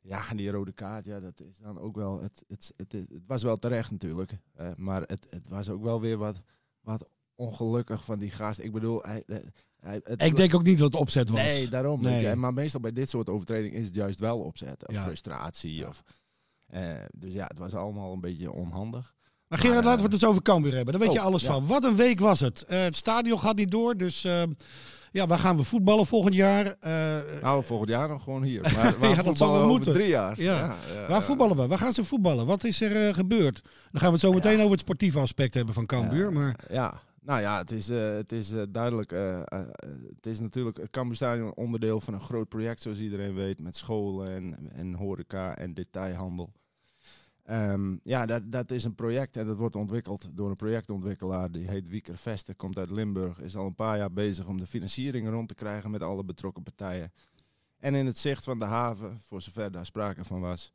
ja, 0.00 0.34
die 0.34 0.50
rode 0.50 0.72
kaart, 0.72 1.04
ja, 1.04 1.20
dat 1.20 1.40
is 1.40 1.58
dan 1.58 1.78
ook 1.78 1.96
wel. 1.96 2.20
Het, 2.22 2.44
het, 2.48 2.72
het, 2.76 3.06
was 3.26 3.42
wel 3.42 3.56
terecht 3.56 3.90
natuurlijk. 3.90 4.38
eh, 4.54 4.74
maar 4.76 5.02
het, 5.02 5.26
het 5.30 5.48
was 5.48 5.68
ook 5.68 5.82
wel 5.82 6.00
weer 6.00 6.16
wat, 6.16 6.40
wat 6.80 7.10
ongelukkig 7.34 8.04
van 8.04 8.18
die 8.18 8.30
gast. 8.30 8.58
Ik 8.60 8.72
bedoel, 8.72 9.02
hij, 9.02 9.24
het, 9.84 10.22
Ik 10.22 10.36
denk 10.36 10.54
ook 10.54 10.62
niet 10.62 10.78
dat 10.78 10.92
het 10.92 11.00
opzet 11.00 11.28
was. 11.30 11.40
Nee, 11.40 11.68
daarom. 11.68 12.02
Nee. 12.02 12.26
je. 12.26 12.34
Maar 12.34 12.52
meestal 12.54 12.80
bij 12.80 12.92
dit 12.92 13.10
soort 13.10 13.28
overtredingen 13.28 13.78
is 13.78 13.86
het 13.86 13.94
juist 13.94 14.20
wel 14.20 14.38
opzet. 14.38 14.88
Of 14.88 14.94
Ja. 14.94 15.02
frustratie. 15.02 15.88
Of, 15.88 16.02
eh, 16.66 16.80
dus 17.16 17.32
ja, 17.32 17.44
het 17.46 17.58
was 17.58 17.74
allemaal 17.74 18.12
een 18.12 18.20
beetje 18.20 18.52
onhandig. 18.52 19.14
Maar 19.48 19.58
Gerard, 19.58 19.78
Maar, 19.78 19.84
laten 19.88 20.04
we 20.04 20.12
het 20.12 20.22
eens 20.22 20.30
over 20.30 20.42
Cambuur 20.42 20.74
hebben. 20.74 20.92
Daar 20.92 21.00
weet 21.02 21.10
oh, 21.10 21.16
je 21.16 21.20
alles 21.28 21.42
ja. 21.42 21.52
van. 21.52 21.66
Wat 21.66 21.84
een 21.84 21.96
week 21.96 22.20
was 22.20 22.40
het. 22.40 22.62
Eh, 22.64 22.78
het 22.82 22.96
stadion 22.96 23.38
gaat 23.38 23.56
niet 23.56 23.70
door, 23.70 23.96
dus 23.96 24.24
eh, 24.24 24.42
ja, 25.12 25.26
waar 25.26 25.38
gaan 25.38 25.56
we 25.56 25.62
voetballen 25.62 26.06
volgend 26.06 26.34
jaar? 26.34 26.76
Eh, 26.80 27.18
Nou, 27.42 27.64
volgend 27.64 27.90
jaar 27.90 28.08
nog 28.08 28.22
gewoon 28.22 28.42
hier. 28.42 28.62
Maar 28.76 28.98
waar 28.98 29.10
Ja, 29.16 29.22
dat 29.22 29.36
zal 29.36 29.52
wel 29.52 29.68
moeten. 29.68 29.92
drie 29.92 30.08
jaar. 30.08 30.40
Ja. 30.42 30.76
waar 31.08 31.22
voetballen 31.22 31.56
we? 31.56 31.66
Waar 31.66 31.78
gaan 31.78 31.92
ze 31.92 32.04
voetballen? 32.04 32.46
Wat 32.46 32.64
is 32.64 32.80
er 32.80 33.06
eh, 33.08 33.14
gebeurd? 33.14 33.62
Dan 33.90 34.00
gaan 34.00 34.08
we 34.08 34.12
het 34.14 34.20
zo 34.24 34.32
meteen 34.32 34.58
over 34.58 34.70
het 34.70 34.80
sportieve 34.80 35.18
aspect 35.18 35.54
hebben 35.54 35.74
van 35.74 35.86
Cambuur. 35.86 36.32
Maar 36.32 36.56
Ja, 36.70 37.00
nou 37.24 37.40
ja, 37.40 37.58
het 37.58 37.70
is, 37.70 37.88
eh, 37.88 38.14
het 38.14 38.32
is 38.32 38.52
eh, 38.52 38.62
duidelijk. 38.68 39.12
eh, 39.12 39.42
het 40.14 40.26
is 40.26 40.40
natuurlijk 40.40 40.76
het 40.76 40.98
Stadion 41.10 41.54
onderdeel 41.54 42.00
van 42.00 42.14
een 42.14 42.20
groot 42.20 42.48
project, 42.48 42.82
zoals 42.82 42.98
iedereen 43.00 43.34
weet, 43.34 43.60
met 43.60 43.76
scholen 43.76 44.34
en, 44.34 44.70
en 44.70 44.94
horeca 44.94 45.56
en 45.56 45.74
detailhandel. 45.74 46.52
Ehm, 47.44 47.96
ja, 48.02 48.26
dat, 48.26 48.42
dat 48.52 48.70
is 48.70 48.84
een 48.84 48.94
project 48.94 49.36
en 49.36 49.46
dat 49.46 49.56
wordt 49.56 49.76
ontwikkeld 49.76 50.30
door 50.32 50.48
een 50.50 50.56
projectontwikkelaar. 50.56 51.50
Die 51.50 51.68
heet 51.68 51.88
Wieker 51.88 52.18
Veste, 52.18 52.54
komt 52.54 52.78
uit 52.78 52.90
Limburg. 52.90 53.40
Is 53.40 53.56
al 53.56 53.66
een 53.66 53.74
paar 53.74 53.96
jaar 53.96 54.12
bezig 54.12 54.46
om 54.46 54.58
de 54.58 54.66
financiering 54.66 55.28
rond 55.28 55.48
te 55.48 55.54
krijgen 55.54 55.90
met 55.90 56.02
alle 56.02 56.24
betrokken 56.24 56.62
partijen. 56.62 57.12
En 57.78 57.94
in 57.94 58.06
het 58.06 58.18
zicht 58.18 58.44
van 58.44 58.58
de 58.58 58.64
haven, 58.64 59.20
voor 59.20 59.42
zover 59.42 59.70
daar 59.70 59.86
sprake 59.86 60.24
van 60.24 60.40
was, 60.40 60.72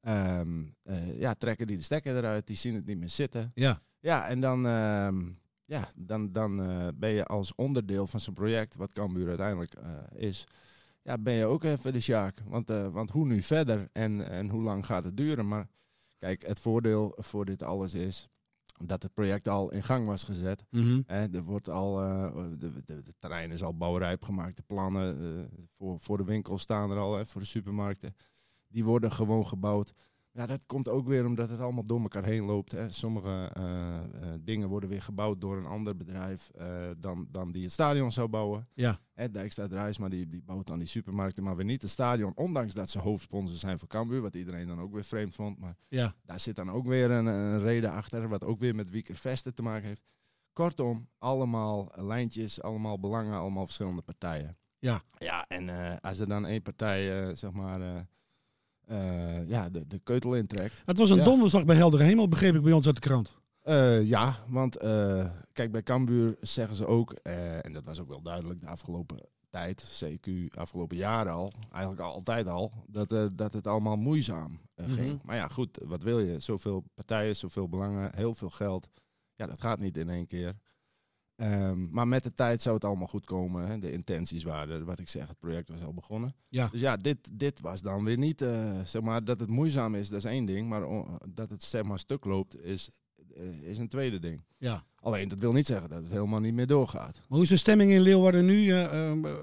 ehm, 0.00 0.62
eh, 0.82 1.18
ja, 1.20 1.34
trekken 1.34 1.66
die 1.66 1.76
de 1.76 1.82
stekker 1.82 2.16
eruit. 2.16 2.46
Die 2.46 2.56
zien 2.56 2.74
het 2.74 2.86
niet 2.86 2.98
meer 2.98 3.10
zitten. 3.10 3.52
ja, 3.54 3.80
Ja, 4.00 4.28
en 4.28 4.40
dan, 4.40 4.66
ehm, 4.66 5.30
ja, 5.64 5.88
dan, 5.96 6.32
dan 6.32 6.62
eh, 6.62 6.88
ben 6.94 7.10
je 7.10 7.24
als 7.24 7.54
onderdeel 7.54 8.06
van 8.06 8.20
zo'n 8.20 8.34
project, 8.34 8.76
wat 8.76 8.92
Cambuur 8.92 9.28
uiteindelijk 9.28 9.74
eh, 9.74 9.90
is, 10.14 10.46
ja, 11.02 11.18
ben 11.18 11.34
je 11.34 11.44
ook 11.44 11.64
even 11.64 11.92
de 11.92 12.00
Sjaak. 12.00 12.42
Want, 12.46 12.70
eh, 12.70 12.88
want 12.88 13.10
hoe 13.10 13.26
nu 13.26 13.42
verder 13.42 13.88
en, 13.92 14.28
en 14.28 14.48
hoe 14.48 14.62
lang 14.62 14.86
gaat 14.86 15.04
het 15.04 15.16
duren? 15.16 15.48
Maar 15.48 15.68
kijk, 16.18 16.46
het 16.46 16.58
voordeel 16.58 17.12
voor 17.16 17.44
dit 17.44 17.62
alles 17.62 17.94
is 17.94 18.28
dat 18.84 19.02
het 19.02 19.14
project 19.14 19.48
al 19.48 19.70
in 19.72 19.82
gang 19.82 20.06
was 20.06 20.22
gezet. 20.22 20.64
Mhm. 20.70 21.02
Er 21.06 21.42
wordt 21.42 21.68
al, 21.68 21.94
de, 21.94 22.72
de, 22.84 23.02
de 23.02 23.12
terrein 23.18 23.50
is 23.50 23.62
al 23.62 23.76
bouwrijp 23.76 24.22
gemaakt. 24.22 24.56
De 24.56 24.62
plannen 24.66 25.48
voor, 25.76 26.00
voor 26.00 26.16
de 26.16 26.24
winkels 26.24 26.62
staan 26.62 26.90
er 26.90 26.98
al, 26.98 27.16
hè, 27.16 27.26
voor 27.26 27.40
de 27.40 27.46
supermarkten. 27.46 28.14
Die 28.68 28.84
worden 28.84 29.12
gewoon 29.12 29.46
gebouwd. 29.46 29.92
Ja, 30.36 30.46
dat 30.46 30.66
komt 30.66 30.88
ook 30.88 31.06
weer 31.06 31.26
omdat 31.26 31.50
het 31.50 31.60
allemaal 31.60 31.86
door 31.86 32.00
elkaar 32.00 32.24
heen 32.24 32.44
loopt. 32.44 32.72
Hè. 32.72 32.90
Sommige 32.90 33.50
eh, 33.52 33.94
eh, 33.96 34.40
dingen 34.40 34.68
worden 34.68 34.88
weer 34.88 35.02
gebouwd 35.02 35.40
door 35.40 35.56
een 35.56 35.66
ander 35.66 35.96
bedrijf 35.96 36.50
eh, 36.50 36.90
dan, 36.98 37.28
dan 37.30 37.52
die 37.52 37.62
het 37.62 37.72
stadion 37.72 38.12
zou 38.12 38.28
bouwen. 38.28 38.68
ja. 38.74 38.98
Hè, 39.12 39.30
Dijkstad 39.30 39.72
Reisma 39.72 40.08
die, 40.08 40.28
die 40.28 40.42
bouwt 40.42 40.66
dan 40.66 40.78
die 40.78 40.88
supermarkten, 40.88 41.44
maar 41.44 41.56
weer 41.56 41.64
niet 41.64 41.82
het 41.82 41.90
stadion. 41.90 42.32
Ondanks 42.34 42.74
dat 42.74 42.90
ze 42.90 42.98
hoofdsponsor 42.98 43.58
zijn 43.58 43.78
voor 43.78 43.88
Cambuur, 43.88 44.20
wat 44.20 44.34
iedereen 44.34 44.66
dan 44.66 44.80
ook 44.80 44.92
weer 44.92 45.04
vreemd 45.04 45.34
vond. 45.34 45.58
Maar 45.58 45.76
ja. 45.88 46.14
daar 46.22 46.40
zit 46.40 46.56
dan 46.56 46.70
ook 46.70 46.86
weer 46.86 47.10
een, 47.10 47.26
een 47.26 47.60
reden 47.60 47.90
achter, 47.90 48.28
wat 48.28 48.44
ook 48.44 48.58
weer 48.58 48.74
met 48.74 48.90
Wieker 48.90 49.16
Vesten 49.16 49.54
te 49.54 49.62
maken 49.62 49.86
heeft. 49.86 50.02
Kortom, 50.52 51.08
allemaal 51.18 51.92
lijntjes, 51.94 52.62
allemaal 52.62 53.00
belangen, 53.00 53.38
allemaal 53.38 53.64
verschillende 53.64 54.02
partijen. 54.02 54.56
Ja. 54.78 55.02
Ja, 55.18 55.44
en 55.48 56.00
als 56.00 56.18
er 56.18 56.28
dan 56.28 56.46
één 56.46 56.62
partij, 56.62 57.34
zeg 57.34 57.52
maar, 57.52 58.06
eh, 58.86 59.48
ja, 59.48 59.70
de, 59.70 59.86
de 59.86 59.98
keutel 59.98 60.34
intrekt. 60.34 60.82
Het 60.84 60.98
was 60.98 61.10
een 61.10 61.16
Ja. 61.16 61.24
donderslag 61.24 61.64
bij 61.64 61.76
Heldere 61.76 62.02
Hemel, 62.02 62.28
begreep 62.28 62.54
ik 62.54 62.62
bij 62.62 62.72
ons 62.72 62.86
uit 62.86 62.94
de 62.94 63.00
krant. 63.00 63.34
Eh, 63.62 64.02
ja, 64.08 64.36
want 64.48 64.76
eh, 64.76 65.30
kijk, 65.52 65.72
bij 65.72 65.82
Cambuur 65.82 66.36
zeggen 66.40 66.76
ze 66.76 66.86
ook, 66.86 67.12
en 67.12 67.72
dat 67.72 67.84
was 67.84 68.00
ook 68.00 68.08
wel 68.08 68.22
duidelijk 68.22 68.60
de 68.60 68.66
afgelopen 68.66 69.18
tijd, 69.50 70.02
CQ, 70.04 70.30
afgelopen 70.54 70.96
jaren 70.96 71.32
al, 71.32 71.52
eigenlijk 71.70 72.02
al, 72.02 72.12
altijd 72.12 72.46
al, 72.46 72.72
dat, 72.86 73.08
dat 73.34 73.52
het 73.52 73.66
allemaal 73.66 73.96
moeizaam 73.96 74.60
ging. 74.76 75.08
Mhm. 75.08 75.26
Maar 75.26 75.36
ja, 75.36 75.48
goed, 75.48 75.78
wat 75.84 76.02
wil 76.02 76.20
je? 76.20 76.40
Zoveel 76.40 76.84
partijen, 76.94 77.36
zoveel 77.36 77.68
belangen, 77.68 78.10
heel 78.14 78.34
veel 78.34 78.50
geld. 78.50 78.88
Ja, 79.34 79.46
dat 79.46 79.60
gaat 79.60 79.78
niet 79.78 79.96
in 79.96 80.08
één 80.08 80.26
keer. 80.26 80.54
Ehm, 81.36 81.90
maar 81.90 82.08
met 82.08 82.22
de 82.24 82.32
tijd 82.32 82.62
zou 82.62 82.74
het 82.74 82.84
allemaal 82.84 83.06
goed 83.06 83.24
komen. 83.24 83.66
Hè? 83.66 83.78
De 83.78 83.92
intenties 83.92 84.42
waren, 84.44 84.74
er, 84.74 84.84
wat 84.84 84.98
ik 84.98 85.08
zeg, 85.08 85.28
het 85.28 85.38
project 85.38 85.68
was 85.68 85.82
al 85.82 85.94
begonnen. 85.94 86.34
Ja. 86.48 86.68
Dus 86.68 86.80
ja, 86.80 86.96
dit, 86.96 87.18
dit 87.32 87.60
was 87.60 87.82
dan 87.82 88.04
weer 88.04 88.18
niet, 88.18 88.42
eh, 88.42 88.80
zeg 88.84 89.02
maar, 89.02 89.24
dat 89.24 89.40
het 89.40 89.48
moeizaam 89.48 89.94
is, 89.94 90.08
dat 90.08 90.18
is 90.18 90.24
één 90.24 90.44
ding. 90.44 90.68
Maar 90.68 90.82
dat 91.28 91.50
het 91.50 91.62
zeg 91.62 91.82
maar 91.82 91.98
stuk 91.98 92.24
loopt, 92.24 92.64
is, 92.64 92.90
eh, 93.34 93.62
is 93.62 93.78
een 93.78 93.88
tweede 93.88 94.18
ding. 94.18 94.42
Ja. 94.58 94.84
Alleen, 95.00 95.28
dat 95.28 95.38
wil 95.38 95.52
niet 95.52 95.66
zeggen 95.66 95.88
dat 95.88 96.02
het 96.02 96.12
helemaal 96.12 96.40
niet 96.40 96.54
meer 96.54 96.66
doorgaat. 96.66 97.14
Maar 97.16 97.24
hoe 97.28 97.42
is 97.42 97.48
de 97.48 97.56
stemming 97.56 97.90
in 97.92 98.00
Leeuwarden 98.00 98.44
nu? 98.44 98.70
Eh, 98.70 98.88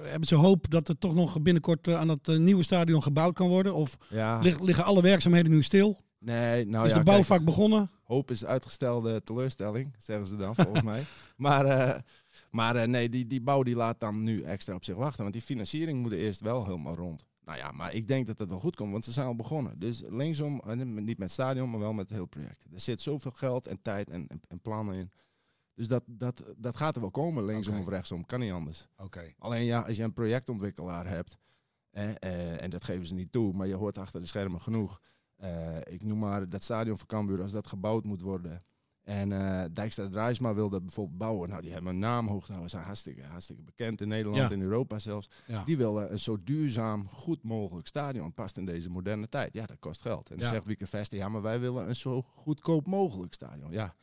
hebben 0.01 0.27
ze 0.27 0.35
hoop 0.35 0.69
dat 0.69 0.87
er 0.87 0.97
toch 0.97 1.13
nog 1.15 1.41
binnenkort 1.41 1.87
aan 1.87 2.09
het 2.09 2.27
eh, 2.27 2.37
nieuwe 2.37 2.63
stadion 2.63 3.03
gebouwd 3.03 3.33
kan 3.33 3.47
worden? 3.47 3.73
Of 3.73 3.97
Ja, 4.09 4.39
liggen 4.39 4.83
alle 4.83 5.01
werkzaamheden 5.01 5.51
nu 5.51 5.63
stil? 5.63 5.99
nee, 6.19 6.65
nou 6.65 6.85
is 6.85 6.91
ja, 6.91 6.97
de 6.97 7.03
kijk, 7.03 7.15
bouwvak 7.15 7.45
begonnen? 7.45 7.89
hoop 8.03 8.31
is 8.31 8.45
uitgestelde 8.45 9.23
teleurstelling, 9.23 9.95
zeggen 9.97 10.27
ze 10.27 10.35
dan 10.35 10.55
volgens 10.55 10.81
mij. 10.91 11.03
Maar, 11.41 11.65
eh, 11.65 11.99
maar 12.51 12.75
eh, 12.75 12.87
nee, 12.87 13.09
die, 13.09 13.27
die 13.27 13.41
bouw 13.41 13.63
die 13.63 13.75
laat 13.75 13.99
dan 13.99 14.23
nu 14.23 14.41
extra 14.41 14.75
op 14.75 14.83
zich 14.83 14.95
wachten. 14.95 15.21
Want 15.21 15.33
die 15.33 15.41
financiering 15.41 16.01
moet 16.01 16.11
eerst 16.11 16.41
wel 16.41 16.65
helemaal 16.65 16.95
rond. 16.95 17.25
Nou 17.43 17.57
ja, 17.57 17.71
maar 17.71 17.93
ik 17.93 18.07
denk 18.07 18.27
dat 18.27 18.39
het 18.39 18.49
wel 18.49 18.59
goed 18.59 18.75
komt, 18.75 18.91
want 18.91 19.05
ze 19.05 19.11
zijn 19.11 19.27
al 19.27 19.35
begonnen. 19.35 19.79
Dus 19.79 20.01
linksom, 20.09 20.59
eh, 20.59 20.75
niet 20.75 21.05
met 21.05 21.17
het 21.17 21.31
stadion, 21.31 21.69
maar 21.69 21.79
wel 21.79 21.93
met 21.93 22.05
het 22.05 22.13
hele 22.13 22.27
project. 22.27 22.65
Er 22.73 22.79
zit 22.79 23.01
zoveel 23.01 23.31
geld 23.31 23.67
en 23.67 23.81
tijd 23.81 24.09
en, 24.09 24.27
en, 24.27 24.41
en 24.47 24.59
plannen 24.59 24.95
in. 24.95 25.11
Dus 25.73 25.87
dat, 25.87 26.03
dat, 26.05 26.53
dat 26.57 26.75
gaat 26.77 26.95
er 26.95 27.01
wel 27.01 27.11
komen, 27.11 27.45
linksom 27.45 27.79
of 27.79 27.87
rechtsom. 27.87 28.25
Kan 28.25 28.39
niet 28.39 28.51
anders. 28.51 28.87
Oké. 28.97 29.33
Alleen 29.37 29.63
ja, 29.63 29.81
als 29.81 29.97
je 29.97 30.03
een 30.03 30.13
projectontwikkelaar 30.13 31.07
hebt, 31.07 31.37
eh, 31.91 32.09
eh, 32.19 32.61
en 32.61 32.69
dat 32.69 32.83
geven 32.83 33.07
ze 33.07 33.13
niet 33.13 33.31
toe, 33.31 33.53
maar 33.53 33.67
je 33.67 33.75
hoort 33.75 33.97
achter 33.97 34.19
de 34.19 34.27
schermen 34.27 34.61
genoeg. 34.61 35.01
Eh, 35.35 35.77
ik 35.77 36.03
noem 36.03 36.19
maar 36.19 36.49
dat 36.49 36.63
stadion 36.63 36.97
van 36.97 37.07
Cambuur, 37.07 37.41
als 37.41 37.51
dat 37.51 37.67
gebouwd 37.67 38.03
moet 38.03 38.21
worden. 38.21 38.63
En 39.11 39.31
eh 39.31 39.63
Dijkstra 39.73 40.09
Drijsma 40.09 40.53
wil 40.53 40.69
dat 40.69 40.81
bijvoorbeeld 40.83 41.17
bouwen. 41.17 41.49
Nou, 41.49 41.61
die 41.61 41.71
hebben 41.71 41.91
een 41.93 41.99
naam 41.99 42.27
hoog 42.27 42.41
te 42.45 42.51
houden. 42.51 42.69
Zijn 42.69 42.83
hartstikke, 42.83 43.23
hartstikke 43.23 43.61
bekend 43.63 44.01
in 44.01 44.07
Nederland, 44.07 44.41
Ja. 44.41 44.49
in 44.55 44.61
Europa 44.61 44.99
zelfs. 44.99 45.29
Ja. 45.47 45.63
Die 45.63 45.77
willen 45.77 46.11
een 46.11 46.19
zo 46.19 46.37
duurzaam, 46.43 47.07
goed 47.07 47.43
mogelijk 47.43 47.87
stadion. 47.87 48.33
Past 48.33 48.57
in 48.57 48.65
deze 48.65 48.89
moderne 48.89 49.29
tijd. 49.29 49.53
Ja, 49.53 49.65
dat 49.65 49.79
kost 49.79 50.01
geld. 50.01 50.29
En 50.31 50.37
dan 50.37 50.49
zegt 50.49 50.65
Wieke 50.65 50.87
Veste, 50.87 51.15
ja, 51.15 51.29
maar 51.29 51.41
wij 51.41 51.59
willen 51.59 51.87
een 51.87 51.95
zo 51.95 52.21
goedkoop 52.21 52.87
mogelijk 52.87 53.33
stadion. 53.33 53.71
Ja, 53.71 53.95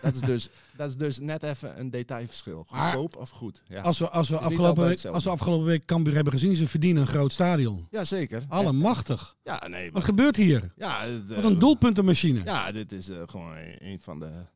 dat 0.00 0.14
is 0.14 0.20
dus, 0.20 0.48
dat 0.76 0.88
is 0.88 0.96
dus 0.96 1.18
net 1.18 1.42
even 1.42 1.80
een 1.80 1.90
detailverschil. 1.90 2.66
Goedkoop 2.68 3.16
of 3.16 3.30
goed? 3.30 3.62
Ja. 3.66 3.80
Als 3.80 3.98
we, 3.98 4.08
als, 4.08 4.28
we 4.28 4.38
afgelopen 4.38 4.86
week, 4.86 5.04
als 5.04 5.24
we 5.24 5.30
afgelopen 5.30 5.66
week 5.66 5.84
Cambuur 5.84 6.14
hebben 6.14 6.32
gezien, 6.32 6.56
ze 6.56 6.68
verdienen 6.68 7.02
een 7.02 7.08
groot 7.08 7.32
stadion. 7.32 7.86
Ja, 7.90 8.04
zeker. 8.04 8.44
Allemachtig. 8.48 9.36
Ja, 9.42 9.68
nee. 9.68 9.92
Wat 9.92 10.04
gebeurt 10.04 10.36
hier? 10.36 10.72
ja, 10.76 11.06
Wat 11.28 11.38
eh, 11.38 11.44
een 11.44 11.58
doelpuntenmachine. 11.58 12.40
Ja, 12.44 12.72
dit 12.72 12.92
is 12.92 13.08
eh, 13.08 13.22
gewoon 13.26 13.56
een 13.78 13.98
van 14.02 14.18
de, 14.18 14.46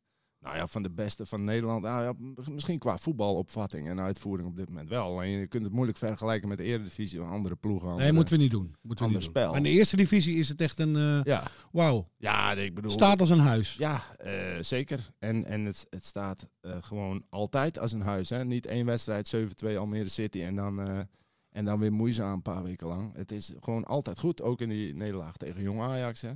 nou 0.47 0.59
ja, 0.59 0.67
van 0.67 0.83
de 0.83 0.91
beste 0.91 1.27
van 1.27 1.45
Nederland. 1.45 1.83
Nou 1.83 2.03
ja, 2.03 2.43
misschien 2.51 2.79
qua 2.79 2.99
voetbalopvatting 2.99 3.89
en 3.89 4.01
uitvoering 4.01 4.49
op 4.49 4.57
dit 4.57 4.69
moment 4.69 4.89
wel. 4.89 5.05
Alleen 5.07 5.31
je 5.31 5.47
kunt 5.47 5.63
het 5.63 5.73
moeilijk 5.73 5.99
vergelijken 5.99 6.49
met 6.49 6.59
de 6.59 6.65
Eredivisie 6.65 7.23
of 7.23 7.29
andere 7.29 7.57
ploegen. 7.57 7.97
Nee, 7.97 8.13
moeten 8.13 8.37
we 8.37 8.43
niet 8.43 8.51
doen. 8.51 8.77
Moeten 8.81 9.07
we 9.07 9.13
niet 9.13 9.23
spel. 9.23 9.49
Maar 9.49 9.57
in 9.57 9.63
de 9.63 9.69
eerste 9.69 9.97
divisie 9.97 10.39
is 10.39 10.49
het 10.49 10.61
echt 10.61 10.79
een, 10.79 10.97
eh 10.97 11.21
Ja, 11.23 11.51
wauw, 11.73 12.09
ja 12.17 12.53
ik 12.53 12.75
bedoel... 12.75 12.91
staat 12.91 13.21
als 13.21 13.31
een 13.31 13.39
huis. 13.39 13.75
Ja, 13.75 14.17
eh, 14.17 14.33
zeker. 14.61 15.11
En, 15.19 15.45
en 15.45 15.65
het, 15.65 15.87
het 15.91 16.07
staat 16.07 16.51
eh, 16.61 16.77
gewoon 16.81 17.25
altijd 17.31 17.79
als 17.79 17.93
een 17.93 18.01
huis. 18.01 18.29
Hè? 18.29 18.45
Niet 18.45 18.67
één 18.67 18.87
wedstrijd, 18.87 19.37
7-2 19.65 19.77
Almere 19.77 20.09
City 20.09 20.43
en 20.43 20.57
dan, 20.57 21.07
en 21.51 21.65
dan 21.65 21.79
weer 21.79 21.93
moeizaam 21.93 22.33
een 22.33 22.43
paar 22.43 22.63
weken 22.63 22.87
lang. 22.87 23.17
Het 23.17 23.33
is 23.33 23.53
gewoon 23.61 23.85
altijd 23.85 24.19
goed. 24.19 24.43
Ook 24.43 24.61
in 24.61 24.69
die 24.69 24.95
nederlaag 24.95 25.37
tegen 25.37 25.63
Jong 25.63 25.81
Ajax. 25.81 26.21
Hè? 26.21 26.33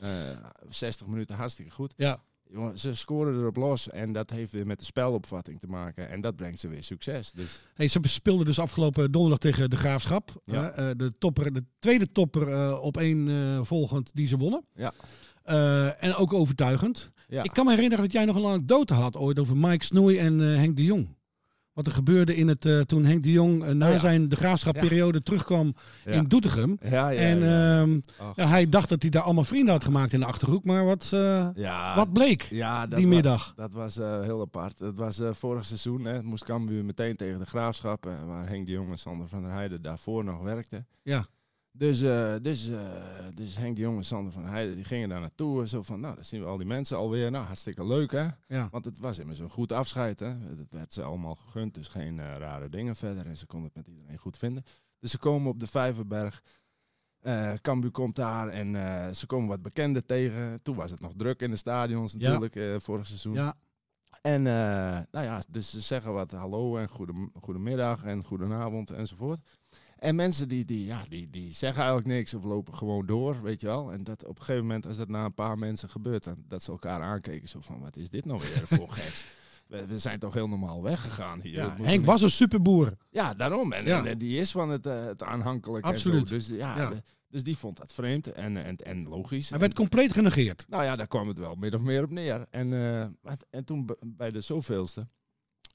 Eh, 0.00 0.44
60 0.68 1.06
minuten 1.06 1.36
hartstikke 1.36 1.70
goed. 1.70 1.94
Ja. 1.96 2.22
Jongen, 2.50 2.78
ze 2.78 2.94
scoren 2.94 3.34
erop 3.34 3.56
los 3.56 3.90
en 3.90 4.12
dat 4.12 4.30
heeft 4.30 4.52
weer 4.52 4.66
met 4.66 4.78
de 4.78 4.84
spelopvatting 4.84 5.60
te 5.60 5.66
maken. 5.66 6.08
En 6.10 6.20
dat 6.20 6.36
brengt 6.36 6.58
ze 6.58 6.68
weer 6.68 6.82
succes. 6.82 7.32
Dus 7.32 7.62
Hey, 7.74 7.88
ze 7.88 8.00
speelden 8.02 8.46
dus 8.46 8.58
afgelopen 8.58 9.12
donderdag 9.12 9.38
tegen 9.38 9.70
de 9.70 9.76
Graafschap. 9.76 10.42
Ja. 10.44 10.70
Eh, 10.70 10.90
de, 10.96 11.12
topper, 11.18 11.52
de 11.52 11.64
tweede 11.78 12.12
topper 12.12 12.52
eh, 12.52 12.78
op 12.82 12.96
één 12.96 13.28
eh, 13.28 13.60
volgend 13.62 14.14
die 14.14 14.26
ze 14.26 14.36
wonnen. 14.36 14.64
Ja. 14.74 14.92
En 15.98 16.14
ook 16.14 16.32
overtuigend. 16.32 17.10
ja, 17.28 17.42
Ik 17.42 17.52
kan 17.52 17.64
me 17.64 17.70
herinneren 17.70 18.04
dat 18.04 18.12
jij 18.12 18.24
nog 18.24 18.36
een 18.36 18.44
anekdote 18.44 18.94
had 18.94 19.16
ooit 19.16 19.38
over 19.38 19.56
Mike 19.56 19.84
Snoei 19.84 20.18
en 20.18 20.38
Henk 20.38 20.76
de 20.76 20.84
Jong. 20.84 21.16
Wat 21.76 21.86
er 21.86 21.92
gebeurde 21.92 22.36
in 22.36 22.48
het, 22.48 22.64
eh, 22.64 22.80
toen 22.80 23.04
Henk 23.04 23.22
de 23.22 23.30
Jong 23.30 23.64
eh, 23.64 23.70
na 23.70 23.86
Oh 23.86 23.92
ja. 23.94 24.00
zijn 24.00 24.28
de 24.28 24.36
graafschapperiode 24.36 25.22
terugkwam 25.22 25.74
Ja. 26.04 26.12
in 26.12 26.24
Doetinchem. 26.24 26.76
En 26.80 27.42
ehm, 27.42 28.00
hij 28.48 28.68
dacht 28.68 28.88
dat 28.88 29.02
hij 29.02 29.10
daar 29.10 29.22
allemaal 29.22 29.44
vrienden 29.44 29.72
had 29.74 29.84
gemaakt 29.84 30.12
in 30.12 30.20
de 30.20 30.26
Achterhoek. 30.26 30.64
Maar 30.64 30.84
wat, 30.84 31.10
eh, 31.14 31.48
wat 31.96 32.12
bleek 32.12 32.48
dat 32.58 32.90
die 32.98 33.06
middag? 33.06 33.52
Dat 33.56 33.72
was 33.72 33.94
heel 33.96 34.40
apart. 34.40 34.78
Dat 34.78 34.96
was 34.96 35.20
vorig 35.32 35.64
seizoen. 35.64 36.04
Hè. 36.04 36.22
Moest 36.22 36.44
Cambuur 36.44 36.84
meteen 36.84 37.16
tegen 37.16 37.38
de 37.38 37.46
Graafschap. 37.46 38.04
waar 38.26 38.48
Henk 38.48 38.66
de 38.66 38.72
Jong 38.72 38.90
en 38.90 38.98
Sander 38.98 39.28
van 39.28 39.42
der 39.42 39.52
Heijden 39.52 39.82
daarvoor 39.82 40.24
nog 40.24 40.42
werkten. 40.42 40.86
Ja. 41.02 41.26
Dus, 41.78 42.00
eh, 42.00 42.34
dus, 42.42 42.68
eh, 42.68 43.26
dus 43.34 43.56
Henk 43.56 43.76
de 43.76 43.82
Jong 43.82 43.96
en 43.96 44.04
Sander 44.04 44.32
van 44.32 44.44
Heijden 44.44 44.74
die 44.74 44.84
gingen 44.84 45.08
daar 45.08 45.20
naartoe. 45.20 45.68
Zo 45.68 45.82
van, 45.82 46.00
nou, 46.00 46.14
dan 46.14 46.24
zien 46.24 46.40
we 46.40 46.46
al 46.46 46.56
die 46.56 46.66
mensen 46.66 46.96
alweer. 46.96 47.30
Nou, 47.30 47.44
hartstikke 47.44 47.86
leuk, 47.86 48.10
hè? 48.12 48.26
Ja. 48.48 48.68
Want 48.70 48.84
het 48.84 48.98
was 48.98 49.18
immers 49.18 49.38
een 49.38 49.50
goed 49.50 49.72
afscheid, 49.72 50.18
hè? 50.18 50.26
Het 50.28 50.66
werd 50.70 50.92
ze 50.92 51.02
allemaal 51.02 51.34
gegund, 51.34 51.74
dus 51.74 51.88
geen 51.88 52.20
eh, 52.20 52.36
rare 52.36 52.68
dingen 52.68 52.96
verder. 52.96 53.26
En 53.26 53.36
ze 53.36 53.46
konden 53.46 53.70
het 53.74 53.76
met 53.76 53.94
iedereen 53.94 54.18
goed 54.18 54.38
vinden. 54.38 54.64
Dus 54.98 55.10
ze 55.10 55.18
komen 55.18 55.50
op 55.50 55.60
de 55.60 55.66
Vijverberg. 55.66 56.42
Cambuur 57.60 57.90
komt 57.90 58.16
daar 58.16 58.48
en 58.48 58.74
ze 59.16 59.26
komen 59.26 59.48
wat 59.48 59.62
bekenden 59.62 60.06
tegen. 60.06 60.62
Toen 60.62 60.76
was 60.76 60.90
het 60.90 61.00
nog 61.00 61.12
druk 61.16 61.40
in 61.40 61.50
de 61.50 61.56
stadions 61.56 62.14
natuurlijk, 62.14 62.82
vorig 62.82 63.06
seizoen. 63.06 63.34
Ja, 63.34 63.54
En 64.22 64.42
nou 64.42 65.06
ja, 65.10 65.42
dus 65.48 65.70
ze 65.70 65.80
zeggen 65.80 66.12
wat 66.12 66.32
hallo 66.32 66.76
en 66.76 66.88
goede, 66.88 67.30
goedemiddag 67.40 68.04
en 68.04 68.24
goedenavond 68.24 68.90
enzovoort. 68.90 69.38
En 69.96 70.14
mensen 70.14 70.48
die, 70.48 70.64
die, 70.64 70.84
ja, 70.86 71.04
die, 71.08 71.30
die 71.30 71.52
zeggen 71.54 71.82
eigenlijk 71.82 72.08
niks 72.14 72.34
of 72.34 72.44
lopen 72.44 72.74
gewoon 72.74 73.06
door, 73.06 73.42
weet 73.42 73.60
je 73.60 73.66
wel. 73.66 73.92
En 73.92 74.04
dat 74.04 74.24
op 74.24 74.38
een 74.38 74.44
gegeven 74.44 74.62
moment, 74.66 74.86
als 74.86 74.96
dat 74.96 75.08
na 75.08 75.24
een 75.24 75.34
paar 75.34 75.58
mensen 75.58 75.88
gebeurt, 75.90 76.24
dan, 76.24 76.36
dat 76.48 76.62
ze 76.62 76.70
elkaar 76.70 77.00
aankeken. 77.02 77.48
Zo 77.48 77.60
van, 77.60 77.80
wat 77.80 77.96
is 77.96 78.08
dit 78.10 78.24
nou 78.24 78.38
weer 78.40 78.66
voor 78.78 78.90
geks? 79.00 79.24
We, 79.66 79.86
we 79.86 79.98
zijn 79.98 80.18
toch 80.18 80.34
heel 80.34 80.48
normaal 80.48 80.82
weggegaan 80.82 81.40
hier. 81.40 81.52
ja. 81.52 81.76
Henk 81.82 82.04
was 82.04 82.22
een 82.22 82.30
superboer. 82.30 82.96
Ja, 83.10 83.34
daarom. 83.34 83.72
En, 83.72 83.84
Ja. 83.84 84.04
en 84.04 84.18
die 84.18 84.38
is 84.38 84.50
van 84.50 84.68
het, 84.70 84.86
eh, 84.86 85.04
het 85.04 85.22
aanhankelijk 85.22 85.84
Absoluut. 85.84 86.28
Dus, 86.28 86.46
ja, 86.48 86.76
Ja. 86.78 86.90
de- 86.90 87.02
dus 87.28 87.42
die 87.42 87.56
vond 87.56 87.76
dat 87.76 87.92
vreemd 87.92 88.32
en, 88.32 88.64
en, 88.64 88.76
en 88.76 89.08
logisch. 89.08 89.50
Hij 89.50 89.58
werd 89.58 89.74
compleet 89.74 90.12
genegeerd. 90.12 90.64
Nou 90.68 90.84
ja, 90.84 90.96
daar 90.96 91.06
kwam 91.06 91.28
het 91.28 91.38
wel 91.38 91.54
min 91.54 91.74
of 91.74 91.80
meer 91.80 92.02
op 92.02 92.10
neer. 92.10 92.46
En, 92.50 92.72
eh, 92.72 93.00
en- 93.00 93.16
en 93.50 93.64
toen 93.64 93.90
bij 94.06 94.30
de 94.30 94.40
zoveelste 94.40 95.08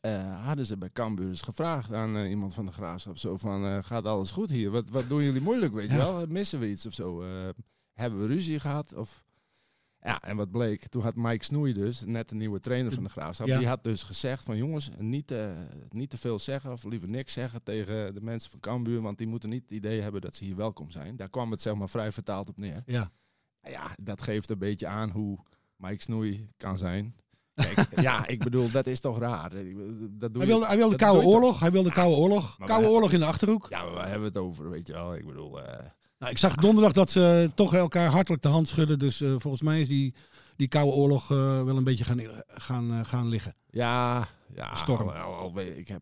eh, 0.01 0.45
hadden 0.45 0.65
ze 0.65 0.77
bij 0.77 0.89
Cambuur 0.93 1.27
eens 1.27 1.41
gevraagd 1.41 1.93
aan 1.93 2.17
eh, 2.17 2.29
iemand 2.29 2.53
van 2.53 2.65
de 2.65 2.71
graafschap. 2.71 3.17
Zo 3.17 3.37
van, 3.37 3.65
eh, 3.65 3.83
gaat 3.83 4.05
alles 4.05 4.31
goed 4.31 4.49
hier? 4.49 4.69
Wat, 4.71 4.89
wat 4.89 5.07
doen 5.09 5.23
jullie 5.23 5.41
moeilijk, 5.41 5.73
weet 5.73 5.89
je 5.89 5.95
Ja. 5.97 5.97
wel? 5.97 6.25
Missen 6.27 6.59
we 6.59 6.69
iets 6.69 6.85
of 6.85 6.93
zo? 6.93 7.23
Hebben 7.93 8.19
we 8.19 8.25
ruzie 8.27 8.59
gehad? 8.59 8.93
Of... 8.93 9.23
Ja, 9.99 10.21
en 10.21 10.35
wat 10.35 10.51
bleek? 10.51 10.87
Toen 10.87 11.01
had 11.01 11.15
Mike 11.15 11.43
Snoei 11.43 11.73
dus, 11.73 12.05
net 12.05 12.29
de 12.29 12.35
nieuwe 12.35 12.59
trainer 12.59 12.91
van 12.93 13.03
de 13.03 13.09
graafschap, 13.09 13.47
Ja. 13.47 13.57
die 13.57 13.67
had 13.67 13.83
dus 13.83 14.03
gezegd 14.03 14.43
van 14.43 14.57
jongens, 14.57 14.89
niet, 14.99 15.33
niet 15.89 16.09
te 16.09 16.17
veel 16.17 16.39
zeggen 16.39 16.71
of 16.71 16.83
liever 16.83 17.09
niks 17.09 17.33
zeggen 17.33 17.63
tegen 17.63 18.13
de 18.13 18.21
mensen 18.21 18.49
van 18.51 18.59
Cambuur, 18.59 19.01
want 19.01 19.17
die 19.17 19.27
moeten 19.27 19.49
niet 19.49 19.61
het 19.61 19.71
idee 19.71 20.01
hebben 20.01 20.21
dat 20.21 20.35
ze 20.35 20.43
hier 20.43 20.55
welkom 20.55 20.91
zijn. 20.91 21.15
Daar 21.15 21.29
kwam 21.29 21.51
het 21.51 21.61
zeg 21.61 21.75
maar 21.75 21.89
vrij 21.89 22.11
vertaald 22.11 22.49
op 22.49 22.57
neer. 22.57 22.83
Ja. 22.85 23.11
Ja, 23.61 23.95
dat 24.01 24.21
geeft 24.21 24.49
een 24.49 24.57
beetje 24.57 24.87
aan 24.87 25.09
hoe 25.09 25.39
Mike 25.75 26.01
Snoei 26.03 26.45
kan 26.57 26.77
zijn. 26.77 27.15
Kijk, 27.55 27.87
ja, 28.01 28.27
ik 28.27 28.43
bedoel, 28.43 28.71
dat 28.71 28.87
is 28.87 28.99
toch 28.99 29.19
raar. 29.19 29.49
Dat 30.09 30.33
doe 30.33 30.37
Hij 30.37 30.45
wilde, 30.51 30.65
hij 30.65 30.77
wilde 30.77 30.97
dat 30.97 31.07
Koude? 31.09 31.25
Oorlog. 31.27 31.59
Hij 31.59 31.71
wilde 31.71 31.87
de 31.89 31.95
Koude 31.95 32.15
Oorlog. 32.17 32.57
Koude 32.65 32.89
Oorlog 32.89 33.11
in 33.11 33.19
de 33.19 33.25
Achterhoek. 33.25 33.67
Ja, 33.69 33.83
maar 33.83 33.93
waar 33.93 34.03
hebben 34.09 34.21
we 34.21 34.27
het 34.39 34.47
over, 34.47 34.69
weet 34.69 34.87
je 34.87 34.93
wel? 34.93 35.15
Ik 35.15 35.25
bedoel, 35.25 35.61
eh, 35.61 35.85
Nou, 36.19 36.31
ik 36.31 36.37
zag 36.37 36.55
donderdag 36.55 36.91
dat 36.93 37.09
ze 37.09 37.51
toch 37.55 37.73
elkaar 37.73 38.09
hartelijk 38.09 38.41
de 38.43 38.47
hand 38.49 38.67
schudden. 38.67 38.99
Dus 38.99 39.21
eh, 39.21 39.29
volgens 39.37 39.61
mij 39.61 39.81
is 39.81 39.87
die, 39.87 40.13
die 40.55 40.67
Koude 40.67 40.91
Oorlog 40.91 41.31
eh, 41.31 41.63
wel 41.63 41.77
een 41.77 41.83
beetje 41.83 42.03
gaan, 42.03 42.19
gaan, 42.47 43.05
gaan 43.05 43.27
liggen. 43.27 43.55
ja, 43.69 44.27
ja 44.55 44.73
Storm. 44.75 45.09
al- 45.09 45.15
al- 45.15 45.33
al 45.35 45.53
weet- 45.53 45.77
ik 45.77 45.87
heb, 45.87 46.01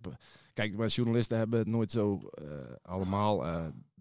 kijk, 0.54 0.78
maar 0.78 0.88
journalisten 0.88 1.38
hebben 1.38 1.60
het 1.60 1.68
nooit 1.68 1.92
zo 1.92 2.30
allemaal, 2.82 3.46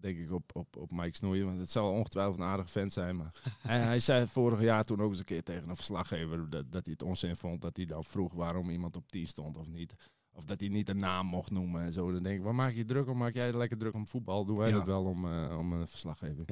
denk 0.01 0.17
ik, 0.17 0.31
op, 0.31 0.49
op, 0.53 0.75
op 0.77 0.91
Mike 0.91 1.15
Snoeien. 1.15 1.45
Want 1.45 1.59
het 1.59 1.71
zal 1.71 1.91
ongetwijfeld 1.91 2.39
een 2.39 2.45
aardige 2.45 2.69
vent 2.69 2.93
zijn. 2.93 3.15
Maar 3.15 3.33
hij, 3.67 3.79
hij 3.79 3.99
zei 3.99 4.27
vorig 4.27 4.61
jaar 4.61 4.83
toen 4.83 5.01
ook 5.01 5.09
eens 5.09 5.19
een 5.19 5.25
keer 5.25 5.43
tegen 5.43 5.69
een 5.69 5.75
verslaggever 5.75 6.49
dat, 6.49 6.71
dat 6.71 6.83
hij 6.85 6.93
het 6.93 7.03
onzin 7.03 7.35
vond 7.35 7.61
dat 7.61 7.77
hij 7.77 7.85
dan 7.85 8.03
vroeg 8.03 8.33
waarom 8.33 8.69
iemand 8.69 8.95
op 8.95 9.11
10 9.11 9.27
stond 9.27 9.57
of 9.57 9.67
niet. 9.67 9.93
Of 10.31 10.45
dat 10.45 10.59
hij 10.59 10.69
niet 10.69 10.89
een 10.89 10.99
naam 10.99 11.25
mocht 11.25 11.51
noemen 11.51 11.81
en 11.83 11.91
zo. 11.93 12.11
Dan 12.11 12.23
denk 12.23 12.37
ik, 12.37 12.43
waar 12.43 12.55
maak 12.55 12.73
je 12.73 12.85
druk 12.85 13.07
om? 13.09 13.17
Maak 13.17 13.33
jij 13.33 13.53
lekker 13.53 13.77
druk 13.77 13.93
om 13.93 14.07
voetbal? 14.07 14.45
Doen 14.45 14.57
wij 14.57 14.69
Ja. 14.69 14.75
dat 14.75 14.85
wel 14.85 15.03
om, 15.03 15.25
eh, 15.25 15.57
om 15.57 15.73
een 15.73 15.87
verslaggeving? 15.87 16.49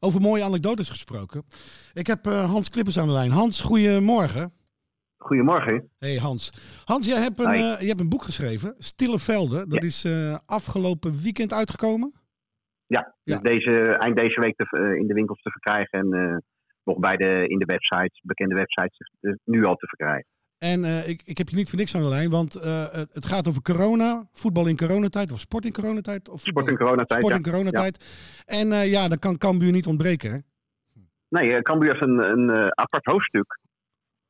Over 0.00 0.20
mooie 0.20 0.42
anekdotes 0.44 0.88
gesproken. 0.88 1.44
Ik 1.92 2.06
heb 2.06 2.26
eh, 2.26 2.50
Hans 2.50 2.68
Klippers 2.68 2.98
aan 2.98 3.06
de 3.06 3.12
lijn. 3.12 3.30
Hans, 3.30 3.60
goedemorgen. 3.60 4.52
Goedemorgen. 5.16 5.90
Hey 5.98 6.16
Hans. 6.16 6.50
Hans, 6.84 7.06
jij 7.06 7.20
hebt 7.22 7.40
een, 7.40 7.46
eh, 7.46 7.80
je 7.80 7.86
hebt 7.86 8.00
een 8.00 8.08
boek 8.08 8.22
geschreven, 8.24 8.74
Stille 8.78 9.18
Velden. 9.18 9.68
Dat 9.68 9.80
Ja. 9.82 9.86
is 9.88 10.04
eh, 10.04 10.38
afgelopen 10.46 11.20
weekend 11.20 11.52
uitgekomen. 11.52 12.12
Ja, 12.92 13.14
Ja. 13.22 13.38
Dus 13.38 13.40
deze, 13.40 13.96
eind 13.98 14.16
deze 14.16 14.40
week 14.40 14.56
te, 14.56 14.64
eh, 14.70 15.00
in 15.00 15.06
de 15.06 15.14
winkels 15.14 15.42
te 15.42 15.50
verkrijgen 15.50 15.98
en 15.98 16.12
eh, 16.12 16.36
nog 16.84 16.98
bij 16.98 17.16
de, 17.16 17.48
in 17.48 17.58
de 17.58 17.64
websites, 17.64 18.20
bekende 18.22 18.54
websites, 18.54 19.10
eh, 19.20 19.32
nu 19.44 19.64
al 19.64 19.74
te 19.74 19.86
verkrijgen. 19.86 20.26
En 20.58 20.84
ik, 21.08 21.22
ik 21.24 21.38
heb 21.38 21.48
je 21.48 21.56
niet 21.56 21.68
voor 21.68 21.78
niks 21.78 21.94
aan 21.94 22.02
de 22.02 22.08
lijn, 22.08 22.30
want 22.30 22.52
het, 23.18 23.26
gaat 23.26 23.48
over 23.48 23.62
corona, 23.62 24.28
voetbal 24.32 24.66
in 24.66 24.76
coronatijd 24.76 25.32
of 25.32 25.38
sport 25.38 25.64
in 25.64 25.72
coronatijd. 25.72 26.28
Of 26.28 26.40
Sport 26.40 26.68
in 26.68 26.76
coronatijd, 26.76 27.20
Sport 27.20 27.36
in 27.36 27.42
coronatijd. 27.42 27.96
En 28.46 28.68
ja, 28.68 29.08
dan 29.08 29.18
kan 29.18 29.38
Cambuur 29.38 29.72
niet 29.72 29.86
ontbreken. 29.86 30.30
Hè? 30.32 30.38
Nee, 31.28 31.62
Cambuur 31.62 31.90
heeft 31.90 32.04
een, 32.04 32.30
een 32.30 32.50
apart 32.74 33.04
hoofdstuk. 33.04 33.58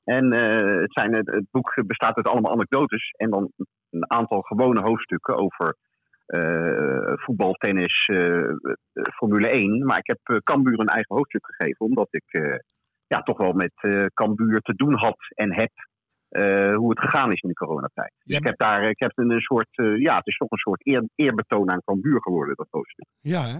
En 0.05 0.33
het, 0.81 0.92
zijn, 0.92 1.14
het, 1.14 1.27
het 1.27 1.46
boek 1.51 1.83
bestaat 1.87 2.16
uit 2.16 2.29
allemaal 2.29 2.53
anekdotes 2.53 3.11
en 3.16 3.31
dan 3.31 3.53
een 3.90 4.11
aantal 4.11 4.40
gewone 4.40 4.81
hoofdstukken 4.81 5.37
over 5.37 5.77
eh, 6.32 7.12
voetbal, 7.14 7.52
tennis, 7.52 8.06
eh, 8.06 8.38
eh, 8.38 8.54
Formule 9.14 9.48
1. 9.48 9.84
Maar 9.86 9.98
ik 9.98 10.06
heb 10.06 10.40
Cambuur 10.44 10.80
een 10.80 10.86
eigen 10.86 11.16
hoofdstuk 11.16 11.46
gegeven, 11.46 11.86
omdat 11.86 12.08
ik 12.10 12.58
ja, 13.06 13.22
toch 13.22 13.38
wel 13.38 13.52
met 13.52 13.72
Cambuur 14.14 14.60
te 14.60 14.74
doen 14.74 14.94
had 14.94 15.16
en 15.34 15.54
heb 15.54 15.70
hoe 16.76 16.90
het 16.90 16.98
gegaan 16.98 17.32
is 17.32 17.40
in 17.40 17.48
de 17.48 17.54
coronatijd. 17.54 18.12
Dus 18.24 18.36
ik 18.36 18.46
heb 18.46 18.58
daar 18.58 18.88
ik 18.88 18.98
heb 18.98 19.12
een, 19.14 19.40
soort, 19.40 19.68
ja, 19.96 20.16
het 20.16 20.26
is 20.26 20.36
toch 20.36 20.50
een 20.50 20.58
soort 20.58 20.86
eer, 20.86 21.08
eerbetoon 21.14 21.70
aan 21.70 21.82
Cambuur 21.84 22.22
geworden, 22.22 22.54
dat 22.56 22.66
hoofdstuk. 22.70 23.06
Ja, 23.20 23.42
hè? 23.42 23.58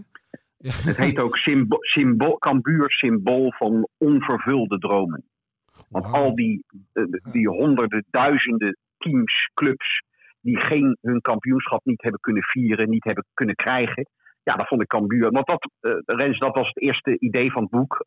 Ja. 0.57 0.73
Het 0.89 0.97
heet 0.97 1.19
ook 1.19 1.37
symbo 1.37 1.77
symbool, 1.81 2.39
Cambuur 2.39 2.91
symbool 2.91 3.53
van 3.53 3.89
onvervulde 3.99 4.79
dromen. 4.79 5.25
Want 5.89 6.05
al 6.05 6.35
die, 6.35 6.65
die 7.33 7.49
honderden, 7.49 8.05
duizenden 8.11 8.77
teams, 8.99 9.51
clubs 9.55 10.03
die 10.43 10.61
geen, 10.61 10.99
hun 11.01 11.21
kampioenschap 11.21 11.85
niet 11.85 12.03
hebben 12.03 12.21
kunnen 12.21 12.43
vieren, 12.43 12.91
niet 12.91 13.05
hebben 13.05 13.25
kunnen 13.35 13.55
krijgen. 13.55 14.07
Ja, 14.43 14.55
dat 14.55 14.69
vond 14.69 14.83
ik 14.83 14.89
Cambuur. 14.89 15.31
Want 15.31 15.47
dat, 15.47 15.71
eh, 15.81 15.97
Rens, 16.07 16.39
dat 16.39 16.57
was 16.57 16.67
het 16.67 16.81
eerste 16.83 17.19
idee 17.19 17.53
van 17.53 17.63
het 17.63 17.71
boek. 17.71 18.01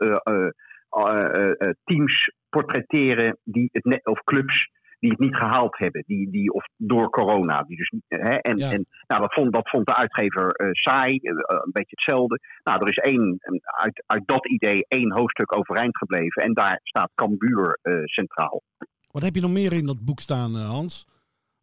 eh, 0.89 1.67
eh, 1.67 1.69
teams 1.83 2.31
portretteren 2.49 3.37
die 3.43 3.69
het 3.71 3.83
net, 3.83 4.05
of 4.05 4.23
clubs 4.23 4.69
die 4.99 5.09
het 5.09 5.19
niet 5.19 5.35
gehaald 5.35 5.77
hebben, 5.77 6.03
die, 6.07 6.29
die, 6.29 6.53
of 6.53 6.65
door 6.77 7.09
corona. 7.09 7.63
Die 7.63 7.77
dus, 7.77 7.93
hè, 8.07 8.35
en 8.35 8.57
Ja. 8.57 8.71
en 8.71 8.85
nou, 9.07 9.21
dat, 9.21 9.33
vond, 9.33 9.53
dat 9.53 9.69
vond 9.69 9.85
de 9.87 9.95
uitgever 9.95 10.47
eh, 10.51 10.69
saai, 10.71 11.19
een 11.21 11.71
beetje 11.71 11.95
hetzelfde. 11.95 12.39
Nou, 12.63 12.79
er 12.81 12.87
is 12.87 12.97
één, 12.97 13.37
uit, 13.63 14.03
uit 14.05 14.23
dat 14.25 14.47
idee 14.47 14.85
één 14.87 15.11
hoofdstuk 15.11 15.57
overeind 15.57 15.97
gebleven. 15.97 16.43
En 16.43 16.53
daar 16.53 16.79
staat 16.83 17.11
Cambuur 17.15 17.79
centraal. 18.05 18.63
Wat 19.11 19.23
heb 19.23 19.35
je 19.35 19.41
nog 19.41 19.51
meer 19.51 19.73
in 19.73 19.85
dat 19.85 20.05
boek 20.05 20.19
staan, 20.19 20.55
Hans? 20.55 21.07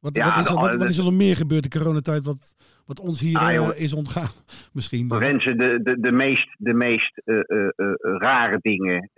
Wat, 0.02 0.16
Ja, 0.16 0.24
wat, 0.24 0.38
is 0.38 0.46
er, 0.46 0.54
nou, 0.54 0.66
wat, 0.66 0.74
wat 0.74 0.84
eh, 0.84 0.88
is 0.88 0.98
er 0.98 1.04
nog 1.04 1.12
meer 1.12 1.36
gebeurd 1.36 1.64
in 1.64 1.80
coronatijd 1.80 2.24
wat, 2.24 2.54
wat 2.86 3.00
ons 3.00 3.20
hier 3.20 3.38
Ah, 3.38 3.54
eh, 3.54 3.80
is 3.80 3.92
ontgaan? 3.92 4.30
Misschien. 4.78 5.18
Renze, 5.18 5.54
de, 5.54 5.80
de, 5.82 6.00
de 6.00 6.12
meest, 6.12 6.48
de 6.58 6.74
meest 6.74 7.18
eh, 7.24 7.36
rare 8.00 8.58
dingen. 8.60 9.10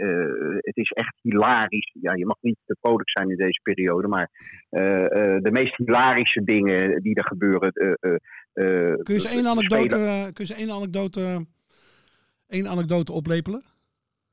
het 0.58 0.76
is 0.76 0.90
echt 0.90 1.14
hilarisch. 1.22 1.94
Ja, 2.00 2.14
je 2.14 2.26
mag 2.26 2.36
niet 2.40 2.56
te 2.66 2.76
vrolijk 2.80 3.10
zijn 3.10 3.30
in 3.30 3.36
deze 3.36 3.60
periode, 3.62 4.08
maar 4.08 4.30
de 5.40 5.50
meest 5.52 5.76
hilarische 5.76 6.44
dingen 6.44 7.02
die 7.02 7.14
er 7.14 7.26
gebeuren. 7.26 7.72
Kun 7.72 8.20
je 8.52 9.02
eens 9.04 9.24
één 9.24 9.42
de 9.42 9.48
anekdote, 9.48 10.30
kun 10.32 10.46
je 10.46 10.54
één 10.54 10.70
anekdote, 10.70 11.46
één 12.46 12.68
anekdote 12.68 13.12
oplepelen? 13.12 13.62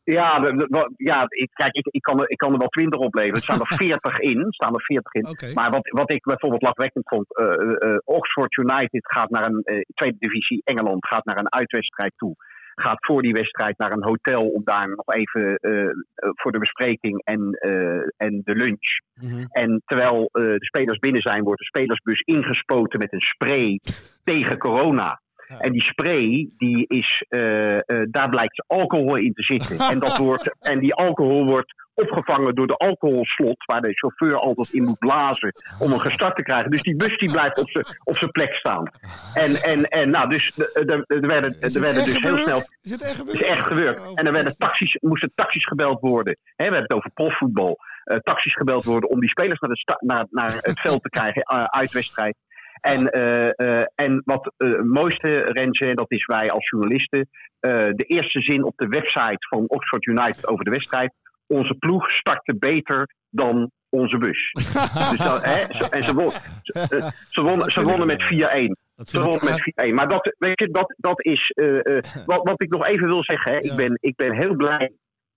Ja, 0.03 0.53
ja 0.97 1.25
ik, 1.27 1.49
kijk, 1.53 1.75
ik, 1.75 1.87
ik, 1.91 2.01
kan 2.01 2.19
er, 2.19 2.29
ik 2.29 2.37
kan 2.37 2.51
er 2.51 2.57
wel 2.57 2.67
twintig 2.67 2.99
opleveren. 2.99 3.35
Er 3.35 3.43
staan 3.43 3.59
er 3.59 3.75
veertig 3.85 4.19
in. 4.19 4.45
Staan 4.49 4.73
er 4.73 4.83
40 4.83 5.13
in. 5.13 5.53
Maar 5.53 5.71
wat, 5.71 5.89
wat 5.89 6.11
ik 6.11 6.23
bijvoorbeeld 6.23 6.61
lachwekkend 6.61 7.07
vond, 7.07 7.37
eh, 7.37 7.45
eh, 7.45 7.97
Oxford 8.03 8.57
United 8.57 9.07
gaat 9.07 9.29
naar 9.29 9.45
een 9.45 9.61
eh, 9.63 9.81
tweede 9.93 10.17
divisie 10.19 10.61
Engeland, 10.63 11.07
gaat 11.07 11.25
naar 11.25 11.39
een 11.39 11.53
uitwedstrijd 11.53 12.13
toe. 12.17 12.35
Gaat 12.75 13.05
voor 13.05 13.21
die 13.21 13.33
wedstrijd 13.33 13.77
naar 13.77 13.91
een 13.91 14.03
hotel 14.03 14.47
om 14.47 14.61
daar 14.63 14.89
nog 14.89 15.13
even 15.13 15.55
eh, 15.55 15.83
eh, 15.83 15.91
voor 16.15 16.51
de 16.51 16.59
bespreking 16.59 17.21
en, 17.23 17.51
eh, 17.51 18.27
en 18.27 18.41
de 18.43 18.55
lunch. 18.55 18.99
Mhm. 19.13 19.45
En 19.51 19.81
terwijl 19.85 20.29
eh, 20.31 20.43
de 20.43 20.65
spelers 20.65 20.99
binnen 20.99 21.21
zijn, 21.21 21.43
wordt 21.43 21.59
de 21.59 21.65
spelersbus 21.65 22.19
ingespoten 22.19 22.99
met 22.99 23.13
een 23.13 23.21
spray 23.21 23.79
tegen 24.23 24.57
corona. 24.57 25.19
En 25.59 25.71
die 25.71 25.83
spray, 25.83 26.49
die 26.57 26.85
is, 26.87 27.25
eh, 27.29 27.75
eh, 27.77 27.81
daar 28.09 28.29
blijkt 28.29 28.63
alcohol 28.67 29.15
in 29.15 29.33
te 29.33 29.43
zitten. 29.43 29.77
En, 29.79 29.99
dat 29.99 30.17
wordt, 30.27 30.55
en 30.59 30.79
die 30.79 30.93
alcohol 30.93 31.45
wordt 31.45 31.73
opgevangen 31.93 32.55
door 32.55 32.67
de 32.67 32.75
alcoholslot, 32.75 33.65
waar 33.65 33.81
de 33.81 33.93
chauffeur 33.93 34.39
altijd 34.39 34.73
in 34.73 34.83
moet 34.83 34.99
blazen 34.99 35.53
om 35.79 35.89
hem 35.89 35.99
gestart 35.99 36.35
te 36.35 36.43
krijgen. 36.43 36.71
Dus 36.71 36.81
die 36.81 36.95
bus 36.95 37.17
die 37.17 37.31
blijft 37.31 37.59
op 37.59 37.69
zijn 37.69 37.85
op 38.03 38.17
zijn 38.17 38.31
plek 38.31 38.53
staan. 38.53 38.91
En, 39.33 39.63
en, 39.63 39.83
en 39.83 40.09
nou, 40.09 40.29
dus 40.29 40.57
er 40.57 40.85
werden, 41.27 41.55
er 41.59 41.79
werden 41.81 42.05
dus 42.05 42.19
heel 42.19 42.37
snel 42.37 42.61
Is 42.81 42.91
het 42.91 43.01
echt 43.01 43.15
gebeurd? 43.15 43.41
is 43.41 43.47
echt 43.47 43.67
gebeurd. 43.67 43.99
Oh, 43.99 44.11
en 44.15 44.25
er 44.25 44.33
werden 44.33 44.57
taxis, 44.57 44.97
moesten 45.01 45.31
taxis 45.35 45.65
gebeld 45.65 45.99
worden. 45.99 46.37
We 46.55 46.63
hebben 46.63 46.81
het 46.81 46.93
over 46.93 47.11
profvoetbal. 47.13 47.77
Eh, 48.03 48.17
taxis 48.17 48.53
gebeld 48.53 48.83
worden 48.83 49.09
om 49.09 49.19
die 49.19 49.29
spelers 49.29 49.59
naar, 49.59 49.69
de 49.69 49.77
sta- 49.77 49.99
naar, 49.99 50.25
naar 50.29 50.57
het 50.61 50.79
veld 50.79 51.03
te 51.03 51.09
krijgen 51.09 51.41
eh, 51.41 51.63
uit 51.63 51.91
wedstrijd. 51.91 52.35
En, 52.81 53.09
eh, 53.11 53.47
eh, 53.79 53.85
en 53.95 54.21
wat 54.25 54.53
eh, 54.57 54.67
het 54.71 54.85
mooiste, 54.85 55.29
Rentje, 55.41 55.85
en 55.87 55.95
dat 55.95 56.11
is 56.11 56.25
wij 56.25 56.49
als 56.51 56.69
journalisten. 56.69 57.29
eh, 57.59 57.71
de 57.75 58.03
eerste 58.07 58.41
zin 58.41 58.63
op 58.63 58.73
de 58.77 58.87
website 58.87 59.47
van 59.49 59.63
Oxford 59.67 60.05
United 60.05 60.47
over 60.47 60.63
de 60.65 60.71
wedstrijd. 60.71 61.13
Onze 61.47 61.73
ploeg 61.73 62.11
startte 62.11 62.55
beter 62.55 63.07
dan 63.29 63.71
onze 63.89 64.17
bus. 64.17 64.51
dus 65.09 65.17
dat, 65.17 65.45
hè, 65.45 65.65
ze- 65.69 65.87
en 65.89 66.03
ze, 66.03 66.13
won, 66.13 66.31
ze, 66.61 67.11
ze, 67.29 67.41
wonnen, 67.41 67.71
ze 67.71 67.83
wonnen 67.83 68.07
met 68.07 68.21
4-1. 68.23 68.71
Dat 68.95 69.33
ik 69.35 69.41
met 69.43 69.89
4-1. 69.89 69.93
Maar 69.93 70.07
dat, 70.09 70.35
weet 70.37 70.59
je, 70.59 70.69
dat, 70.71 70.93
dat 70.97 71.25
is. 71.25 71.49
eh, 71.49 71.95
eh, 71.97 72.03
wat, 72.25 72.43
wat 72.47 72.61
ik 72.61 72.69
nog 72.69 72.85
even 72.87 73.07
wil 73.07 73.23
zeggen. 73.23 73.51
Hè, 73.51 73.57
Ja. 73.59 73.71
ik, 73.71 73.75
ben, 73.77 73.97
ik 74.01 74.15
ben 74.15 74.35
heel 74.35 74.55
blij 74.55 74.91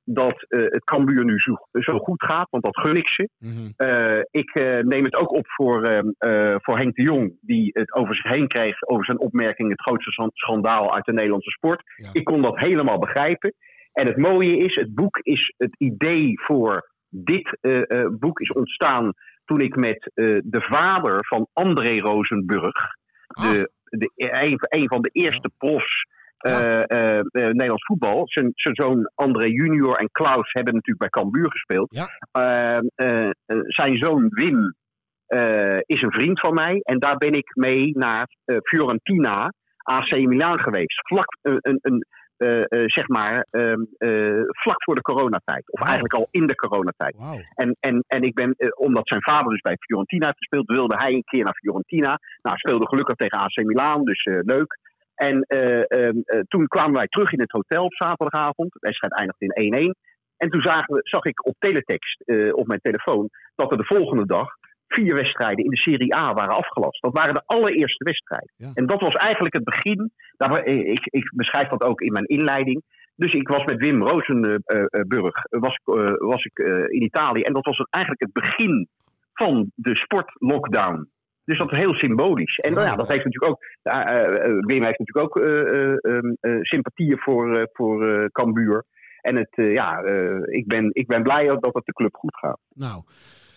dat 0.04 0.44
eh, 0.48 0.60
het 0.60 0.84
Cambuur 0.84 1.24
nu 1.24 1.38
zo, 1.38 1.56
zo 1.72 1.98
goed 1.98 2.22
gaat. 2.22 2.50
Want 2.50 2.64
dat 2.64 2.78
gun 2.78 2.96
ik 2.96 3.08
ze. 3.08 3.28
Mhm. 3.38 3.70
Eh, 3.76 4.20
ik 4.30 4.50
eh, 4.54 4.78
neem 4.78 5.04
het 5.04 5.16
ook 5.16 5.32
op 5.32 5.48
voor, 5.48 5.82
ehm, 5.82 6.08
eh, 6.18 6.54
voor 6.58 6.76
Henk 6.76 6.94
de 6.94 7.02
Jong. 7.02 7.36
Die 7.40 7.70
het 7.72 7.94
over 7.94 8.14
zich 8.14 8.30
heen 8.30 8.48
kreeg. 8.48 8.82
Over 8.82 9.04
zijn 9.04 9.20
opmerking. 9.20 9.70
Het 9.70 9.80
grootste 9.80 10.30
schandaal 10.34 10.94
uit 10.94 11.04
de 11.04 11.12
Nederlandse 11.12 11.50
sport. 11.50 11.82
Ja. 11.96 12.08
Ik 12.12 12.24
kon 12.24 12.42
dat 12.42 12.58
helemaal 12.58 12.98
begrijpen. 12.98 13.54
En 13.92 14.06
het 14.06 14.16
mooie 14.16 14.56
is. 14.56 14.74
Het 14.74 14.94
boek 14.94 15.18
is. 15.18 15.54
Het 15.56 15.74
idee 15.78 16.40
voor 16.40 16.92
dit 17.08 17.58
boek 18.10 18.40
is 18.40 18.52
ontstaan. 18.52 19.12
Toen 19.44 19.60
ik 19.60 19.76
met 19.76 20.10
de 20.44 20.60
vader 20.60 21.26
van 21.26 21.48
André 21.52 22.00
Rosenburg. 22.00 22.96
De, 23.26 23.70
de, 23.84 24.10
een, 24.14 24.58
een 24.60 24.88
van 24.88 25.02
de 25.02 25.10
eerste 25.12 25.50
profs 25.58 26.06
eh, 26.44 26.82
eh, 26.90 27.18
eh, 27.18 27.24
Nederlands 27.30 27.84
voetbal. 27.84 28.22
Zijn, 28.24 28.52
zoon 28.54 29.10
André 29.14 29.46
Junior 29.46 29.96
en 29.96 30.08
Klaus 30.12 30.52
hebben 30.52 30.74
natuurlijk 30.74 31.10
bij 31.10 31.22
Cambuur 31.22 31.50
gespeeld. 31.50 31.94
Ja. 31.94 32.08
Zijn 33.66 33.96
zoon 33.96 34.28
Wim 34.28 34.74
is 35.86 36.02
een 36.02 36.12
vriend 36.12 36.40
van 36.40 36.54
mij. 36.54 36.80
En 36.82 36.98
daar 36.98 37.16
ben 37.16 37.32
ik 37.32 37.50
mee 37.54 37.90
naar 37.98 38.26
Fiorentina, 38.62 39.52
AC 39.76 40.16
Milan 40.16 40.60
geweest. 40.60 41.06
Vlak, 41.06 41.36
een, 41.42 41.78
een, 41.82 42.04
zeg 42.86 43.08
maar, 43.08 43.46
ehm, 43.50 43.82
eh, 43.98 44.42
vlak 44.46 44.82
voor 44.82 44.94
de 44.94 45.02
coronatijd. 45.02 45.72
Of 45.72 45.80
eigenlijk 45.80 46.14
al 46.14 46.28
in 46.30 46.46
de 46.46 46.54
coronatijd. 46.54 47.16
En, 47.54 47.76
en, 47.80 48.04
en 48.06 48.22
ik 48.22 48.34
ben, 48.34 48.54
omdat 48.76 49.08
zijn 49.08 49.22
vader 49.22 49.50
dus 49.50 49.60
bij 49.60 49.76
Fiorentina 49.78 50.26
heeft 50.26 50.38
gespeeld, 50.38 50.66
wilde 50.66 50.96
hij 50.96 51.12
een 51.12 51.24
keer 51.24 51.44
naar 51.44 51.58
Fiorentina. 51.60 52.18
Nou, 52.42 52.56
speelde 52.56 52.88
gelukkig 52.88 53.14
tegen 53.14 53.38
AC 53.38 53.56
Milan, 53.56 54.04
dus 54.04 54.24
leuk. 54.24 54.78
En 55.14 55.42
eh, 55.42 55.90
ehm, 55.90 56.18
eh, 56.24 56.40
toen 56.48 56.66
kwamen 56.66 56.96
wij 56.96 57.06
terug 57.08 57.32
in 57.32 57.40
het 57.40 57.50
hotel 57.50 57.84
op 57.84 57.94
zaterdagavond. 57.94 58.72
De 58.72 58.78
wedstrijd 58.80 59.14
eindigde 59.14 59.46
in 59.46 59.92
1-1. 59.92 59.94
En 60.36 60.50
toen 60.50 60.60
zagen 60.60 60.94
we, 60.94 61.00
zag 61.02 61.24
ik 61.24 61.46
op 61.46 61.54
teletext 61.58 62.20
eh, 62.20 62.54
op 62.54 62.66
mijn 62.66 62.80
telefoon 62.80 63.28
dat 63.54 63.70
er 63.70 63.76
de 63.76 63.84
volgende 63.84 64.26
dag 64.26 64.48
vier 64.88 65.14
wedstrijden 65.14 65.64
in 65.64 65.70
de 65.70 65.76
Serie 65.76 66.16
A 66.16 66.32
waren 66.32 66.56
afgelast. 66.56 67.02
Dat 67.02 67.12
waren 67.12 67.34
de 67.34 67.42
allereerste 67.46 68.04
wedstrijden. 68.04 68.52
Ja. 68.56 68.70
En 68.74 68.86
dat 68.86 69.00
was 69.00 69.14
eigenlijk 69.14 69.54
het 69.54 69.64
begin. 69.64 70.12
Daar, 70.36 70.64
ik, 70.66 71.06
ik 71.10 71.32
beschrijf 71.34 71.68
dat 71.68 71.82
ook 71.82 72.00
in 72.00 72.12
mijn 72.12 72.26
inleiding. 72.26 72.82
Dus 73.16 73.32
ik 73.32 73.48
was 73.48 73.64
met 73.64 73.84
Wim 73.84 74.02
Rosenburg 74.02 75.44
eh, 75.44 75.60
was, 75.60 75.74
ik, 75.74 76.16
was 76.18 76.44
ik 76.44 76.58
in 76.88 77.02
Italië. 77.02 77.42
En 77.42 77.52
dat 77.52 77.64
was 77.64 77.86
eigenlijk 77.90 78.22
het 78.22 78.32
begin 78.44 78.88
van 79.32 79.70
de 79.74 79.96
sportlockdown. 79.96 81.08
Dus 81.44 81.58
dat 81.58 81.72
is 81.72 81.78
heel 81.78 81.94
symbolisch. 81.94 82.56
En 82.56 82.72
nou 82.72 82.86
ja, 82.86 82.96
dat 82.96 83.08
heeft 83.08 83.24
natuurlijk 83.24 83.52
ook. 83.52 83.60
eh, 83.82 84.00
eh, 84.00 84.44
eh, 84.44 84.58
Wim 84.60 84.84
heeft 84.84 84.98
natuurlijk 84.98 85.18
ook 85.18 85.36
eh, 85.36 85.60
eh, 85.60 85.96
ehm, 86.00 86.32
eh, 86.40 86.56
sympathieën 86.60 87.18
voor, 87.18 87.68
voor 87.72 88.28
Cambuur. 88.32 88.84
En 89.20 89.36
het, 89.36 89.48
ja, 89.54 89.98
ik, 90.44 90.66
ben, 90.66 90.90
ik 90.92 91.06
ben 91.06 91.22
blij 91.22 91.46
dat 91.46 91.74
het 91.74 91.84
de 91.86 91.92
club 91.92 92.14
goed 92.14 92.36
gaat. 92.36 92.58
Nou. 92.74 93.02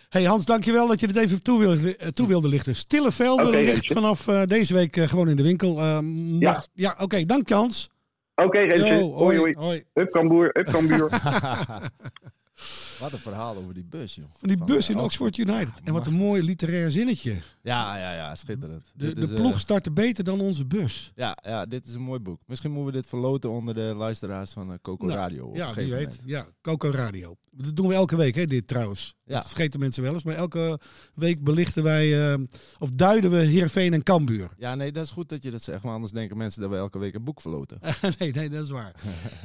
Hey 0.09 0.23
Hans, 0.23 0.45
dankjewel 0.45 0.87
dat 0.87 0.99
je 0.99 1.07
dit 1.07 1.17
even 1.17 1.43
toe 1.43 1.59
wilde, 1.59 1.95
toe 2.13 2.27
wilde 2.27 2.47
lichten. 2.47 2.75
Stille 2.75 3.11
velden 3.11 3.47
Oké, 3.47 3.57
ligt 3.57 3.87
vanaf 3.87 4.25
deze 4.25 4.73
week 4.73 4.95
gewoon 4.95 5.29
in 5.29 5.35
de 5.35 5.43
winkel. 5.43 6.01
Mocht- 6.01 6.69
ja, 6.73 6.95
oké, 6.99 7.25
dank 7.25 7.47
je 7.49 7.53
Hans. 7.53 7.89
Oké. 8.35 8.59
Yo, 8.59 9.11
hoi, 9.13 9.37
hoi. 9.37 9.53
hoi. 9.57 9.83
Up 9.93 10.11
Cambuur, 10.11 10.59
up 10.59 10.65
Cambuur. 10.65 11.09
Wat 12.99 13.11
een 13.11 13.19
verhaal 13.19 13.55
over 13.55 13.73
die 13.73 13.85
bus, 13.85 14.15
joh. 14.15 14.25
Van 14.39 14.47
die 14.47 14.63
bus 14.63 14.89
in 14.89 14.97
Oxford 14.99 15.37
United. 15.37 15.73
En 15.83 15.93
wat 15.93 16.07
een 16.07 16.13
mooi 16.13 16.43
literair 16.43 16.91
zinnetje. 16.91 17.35
Ja, 17.61 17.97
ja, 17.97 18.13
ja, 18.13 18.35
schitterend. 18.35 18.91
De, 18.95 19.13
de 19.13 19.21
is, 19.21 19.29
eh, 19.29 19.35
ploeg 19.35 19.59
startte 19.59 19.91
beter 19.91 20.23
dan 20.23 20.39
onze 20.39 20.65
bus. 20.65 21.11
ja, 21.15 21.37
ja, 21.43 21.65
dit 21.65 21.87
is 21.87 21.93
een 21.93 22.01
mooi 22.01 22.19
boek. 22.19 22.41
Misschien 22.45 22.71
moeten 22.71 22.93
we 22.93 22.99
dit 22.99 23.09
verloten 23.09 23.49
onder 23.49 23.73
de 23.73 23.93
luisteraars 23.97 24.51
van 24.51 24.71
eh, 24.71 24.77
Coco 24.81 25.05
Nou, 25.05 25.17
Radio. 25.17 25.51
Ja, 25.53 25.73
wie 25.73 25.91
weet. 25.91 26.19
Ja, 26.25 26.47
Coco 26.61 26.89
Radio. 26.89 27.35
Dat 27.51 27.75
doen 27.75 27.87
we 27.87 27.93
elke 27.93 28.15
week, 28.15 28.35
hè, 28.35 28.45
dit 28.45 28.67
trouwens. 28.67 29.15
Ja. 29.23 29.33
Dat 29.35 29.47
vergeten 29.47 29.79
mensen 29.79 30.03
wel 30.03 30.13
eens. 30.13 30.23
Maar 30.23 30.35
elke 30.35 30.79
week 31.13 31.43
belichten 31.43 31.83
wij, 31.83 32.31
eh, 32.31 32.39
of 32.77 32.89
duiden 32.91 33.31
we 33.31 33.37
Heerenveen 33.37 33.93
en 33.93 34.03
Kambuur. 34.03 34.49
Ja, 34.57 34.75
nee, 34.75 34.91
dat 34.91 35.03
is 35.03 35.11
goed 35.11 35.29
dat 35.29 35.43
je 35.43 35.51
dat 35.51 35.63
zegt. 35.63 35.83
Maar 35.83 35.93
anders 35.93 36.11
denken 36.11 36.37
mensen 36.37 36.61
dat 36.61 36.69
we 36.69 36.75
elke 36.75 36.99
week 36.99 37.13
een 37.13 37.23
boek 37.23 37.41
verloten. 37.41 37.79
nee, 38.19 38.31
nee, 38.31 38.49
dat 38.49 38.63
is 38.63 38.69
waar. 38.69 38.93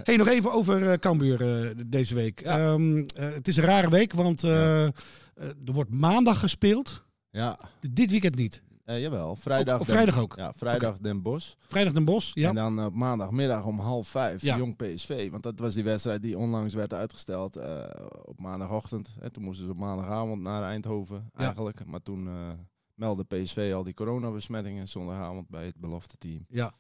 hey, 0.03 0.17
nog 0.17 0.29
even 0.29 0.53
over 0.53 0.99
Cambuur 0.99 1.41
eh, 1.41 1.71
deze 1.87 2.15
week. 2.15 2.41
Ehm, 2.41 3.05
eh, 3.17 3.29
het 3.47 3.49
is 3.49 3.57
een 3.57 3.65
rare 3.65 3.89
week, 3.91 4.13
want 4.13 4.45
eh, 4.45 4.85
eh, 4.85 4.93
er 5.37 5.73
wordt 5.73 5.91
maandag 5.91 6.39
gespeeld. 6.39 7.05
Ja, 7.31 7.59
Dit 7.91 8.11
weekend 8.11 8.35
niet. 8.37 8.63
eh, 8.85 9.01
jawel. 9.01 9.37
Vrijdag, 9.37 9.75
Ook- 9.75 9.81
op 9.81 9.87
vrijdag 9.87 10.19
ook? 10.19 10.35
Ja, 10.37 10.53
vrijdag 10.57 10.99
Den 10.99 11.23
Bosch. 11.23 11.53
Vrijdag 11.67 11.93
Den 11.93 12.05
Bosch, 12.05 12.35
ja. 12.35 12.49
En 12.49 12.55
dan 12.55 12.85
op 12.85 12.95
maandagmiddag 12.95 13.65
om 13.65 13.79
half 13.79 14.09
vijf 14.09 14.43
Ja. 14.43 14.57
Jong 14.57 14.77
PSV. 14.77 15.31
Want 15.31 15.43
dat 15.43 15.59
was 15.59 15.75
die 15.75 15.85
wedstrijd 15.85 16.23
die 16.23 16.39
onlangs 16.39 16.75
werd 16.75 16.93
uitgesteld 16.95 17.57
op 18.25 18.41
maandagochtend. 18.41 19.09
En 19.21 19.33
toen 19.33 19.43
moesten 19.45 19.65
ze 19.65 19.71
op 19.71 19.79
maandagavond 19.79 20.43
naar 20.43 20.63
Eindhoven 20.63 21.31
Ja. 21.37 21.45
eigenlijk. 21.45 21.85
Maar 21.87 22.03
toen 22.03 22.29
meldde 22.95 23.25
PSV 23.25 23.73
al 23.75 23.83
die 23.85 23.95
coronabesmettingen 23.95 24.89
zondagavond 24.89 25.49
bij 25.49 25.65
het 25.67 25.77
belofte 25.77 26.17
team. 26.19 26.45
ja. 26.49 26.73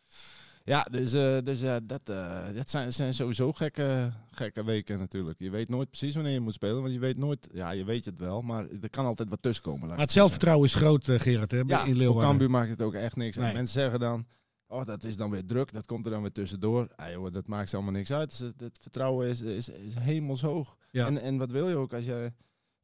Ja, 0.65 0.83
dus, 0.91 1.13
eh, 1.13 1.39
dus 1.45 1.61
ja, 1.61 1.81
dat, 1.81 2.01
eh, 2.05 2.47
dat 2.55 2.71
zijn, 2.71 2.93
zijn 2.93 3.15
sowieso 3.15 3.53
gekke, 3.53 4.13
gekke 4.31 4.65
weken 4.65 4.99
natuurlijk. 4.99 5.39
Je 5.39 5.51
weet 5.51 5.69
nooit 5.69 5.89
precies 5.91 6.15
wanneer 6.15 6.33
je 6.33 6.41
moet 6.41 6.53
spelen. 6.53 6.81
Want 6.81 6.93
je 6.93 6.99
weet 6.99 7.17
nooit, 7.17 7.49
ja, 7.53 7.71
je 7.71 7.85
weet 7.85 8.05
het 8.05 8.21
wel, 8.21 8.41
maar 8.43 8.67
er 8.81 8.91
kan 8.91 9.07
altijd 9.07 9.29
wat 9.29 9.43
tussenkomen. 9.43 9.89
Maar 9.89 9.99
het 9.99 10.11
zelfvertrouwen 10.11 10.67
is 10.69 10.75
groot, 10.75 11.09
eh, 11.09 11.21
Gerard, 11.21 11.51
hè, 11.51 11.63
Ja, 11.67 11.79
in 11.81 11.87
voor 11.87 11.95
Leeuwarden. 11.95 12.29
Cambuur 12.29 12.51
maakt 12.51 12.71
het 12.71 12.83
ook 12.83 12.95
echt 12.95 13.17
niks. 13.17 13.37
Mensen 13.37 13.67
zeggen 13.67 14.01
dan, 14.01 14.27
oh, 14.67 14.85
dat 14.85 15.05
is 15.05 15.17
dan 15.17 15.31
weer 15.31 15.47
druk, 15.47 15.73
dat 15.73 15.87
komt 15.87 16.05
er 16.05 16.11
dan 16.13 16.21
weer 16.21 16.33
tussendoor. 16.33 16.89
Ah, 16.97 17.11
joh, 17.11 17.33
dat 17.33 17.47
maakt 17.47 17.69
ze 17.71 17.77
allemaal 17.77 17.95
niks 17.95 18.13
uit. 18.13 18.39
Het, 18.39 18.61
het 18.61 18.79
vertrouwen 18.81 19.29
is, 19.29 19.41
is, 19.41 19.69
is 19.69 19.95
hemelshoog. 19.99 20.77
Ja. 20.91 21.07
En, 21.07 21.21
en 21.23 21.39
wat 21.39 21.51
wil 21.51 21.69
je 21.69 21.77
ook 21.77 21.93
als 21.95 22.05
je 22.05 22.33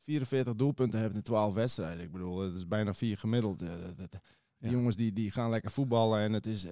44 0.04 0.54
doelpunten 0.54 1.00
hebt 1.00 1.14
in 1.14 1.22
12 1.22 1.54
wedstrijden? 1.54 2.04
Ik 2.04 2.12
bedoel, 2.12 2.40
het 2.40 2.54
is 2.56 2.66
bijna 2.68 2.94
vier 2.94 3.18
gemiddeld. 3.18 3.62
Eh, 3.62 3.68
dat- 3.68 3.96
dat- 4.10 4.20
Die 4.60 4.70
Ja. 4.70 4.76
jongens 4.76 4.96
die, 4.96 5.12
die 5.12 5.30
gaan 5.30 5.50
lekker 5.50 5.70
voetballen 5.70 6.20
en 6.20 6.32
het 6.32 6.46
is... 6.46 6.66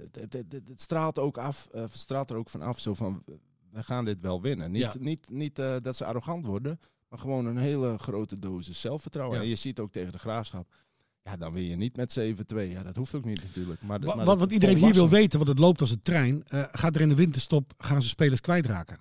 het, 0.00 0.32
het, 0.32 0.32
het, 0.32 0.68
het 0.68 0.80
straalt 0.80 1.18
ook 1.18 1.38
af, 1.38 1.68
eh, 1.72 1.84
straalt 1.92 2.30
er 2.30 2.36
ook 2.36 2.48
van 2.50 2.62
af, 2.62 2.80
zo 2.80 2.94
van, 2.94 3.22
we 3.70 3.82
gaan 3.82 4.04
dit 4.04 4.20
wel 4.20 4.40
winnen. 4.42 4.70
Niet, 4.72 4.82
Ja. 4.82 4.92
niet, 4.98 5.30
niet 5.30 5.58
eh, 5.58 5.76
dat 5.82 5.96
ze 5.96 6.04
arrogant 6.04 6.44
worden, 6.46 6.80
maar 7.08 7.18
gewoon 7.18 7.46
een 7.46 7.56
hele 7.56 7.98
grote 7.98 8.38
dosis 8.38 8.80
zelfvertrouwen. 8.80 9.36
Ja. 9.38 9.42
En 9.42 9.48
je 9.48 9.56
ziet 9.56 9.78
ook 9.78 9.92
tegen 9.92 10.12
de 10.12 10.18
Graafschap, 10.18 10.74
ja, 11.22 11.36
dan 11.36 11.52
win 11.52 11.64
je 11.64 11.76
niet 11.76 11.96
met 11.96 12.18
7-2. 12.18 12.70
Ja, 12.70 12.82
dat 12.82 12.96
hoeft 12.96 13.14
ook 13.14 13.24
niet 13.24 13.42
natuurlijk. 13.42 13.82
Maar, 13.82 14.00
Wa- 14.00 14.06
maar 14.06 14.16
wat, 14.16 14.26
dat 14.26 14.38
wat 14.38 14.50
iedereen 14.52 14.76
hier 14.76 14.94
wil 14.94 15.08
weten, 15.08 15.38
want 15.38 15.50
het 15.50 15.58
loopt 15.58 15.80
als 15.80 15.90
een 15.90 16.00
trein. 16.00 16.44
eh, 16.48 16.64
gaat 16.70 16.94
er 16.94 17.00
in 17.00 17.08
de 17.08 17.14
winterstop, 17.14 17.72
gaan 17.78 18.02
ze 18.02 18.08
spelers 18.08 18.40
kwijtraken? 18.40 18.98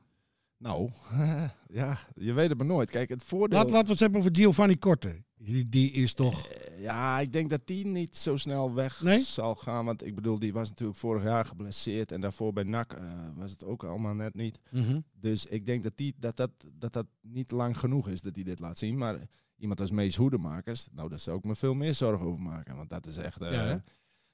Nou, 0.57 0.89
ja, 1.67 1.99
je 2.15 2.33
weet 2.33 2.49
het 2.49 2.57
maar 2.57 2.67
nooit. 2.67 2.89
Kijk, 2.89 3.09
het 3.09 3.23
voordeel... 3.23 3.57
Laat, 3.57 3.69
laten 3.69 3.85
we 3.85 3.91
het 3.91 3.99
hebben 3.99 4.19
over 4.19 4.35
Giovanni 4.35 4.77
Korte. 4.77 5.23
Die, 5.37 5.69
die 5.69 5.91
is 5.91 6.13
toch... 6.13 6.47
Eh, 6.75 6.81
Ja, 6.81 7.19
ik 7.19 7.33
denk 7.33 7.49
dat 7.49 7.67
die 7.67 7.85
niet 7.85 8.17
zo 8.17 8.37
snel 8.37 8.73
weg 8.73 9.01
Nee? 9.01 9.19
zal 9.19 9.55
gaan. 9.55 9.85
Want 9.85 10.05
ik 10.05 10.15
bedoel, 10.15 10.39
die 10.39 10.53
was 10.53 10.69
natuurlijk 10.69 10.97
vorig 10.99 11.23
jaar 11.23 11.45
geblesseerd. 11.45 12.11
En 12.11 12.21
daarvoor 12.21 12.53
bij 12.53 12.63
NAC 12.63 12.93
eh, 12.93 13.29
was 13.35 13.51
het 13.51 13.63
ook 13.65 13.83
allemaal 13.83 14.13
net 14.13 14.33
niet. 14.35 14.59
Mhm. 14.71 14.99
Dus 15.19 15.45
ik 15.45 15.65
denk 15.65 15.83
dat, 15.83 15.97
die, 15.97 16.15
dat, 16.17 16.37
dat, 16.37 16.51
dat 16.73 16.93
dat 16.93 17.05
niet 17.21 17.51
lang 17.51 17.79
genoeg 17.79 18.07
is 18.09 18.21
dat 18.21 18.35
hij 18.35 18.43
dit 18.43 18.59
laat 18.59 18.77
zien. 18.77 18.97
Maar 18.97 19.19
iemand 19.57 19.79
als 19.79 19.91
Mees 19.91 20.15
Hoedemakers, 20.15 20.87
nou 20.91 21.09
daar 21.09 21.19
zou 21.19 21.37
ik 21.37 21.43
me 21.43 21.55
veel 21.55 21.73
meer 21.73 21.93
zorgen 21.93 22.25
over 22.25 22.43
maken. 22.43 22.75
Want 22.75 22.89
dat 22.89 23.05
is 23.07 23.17
echt... 23.17 23.41
eh, 23.41 23.51
Ja, 23.51 23.63
hè? 23.65 23.77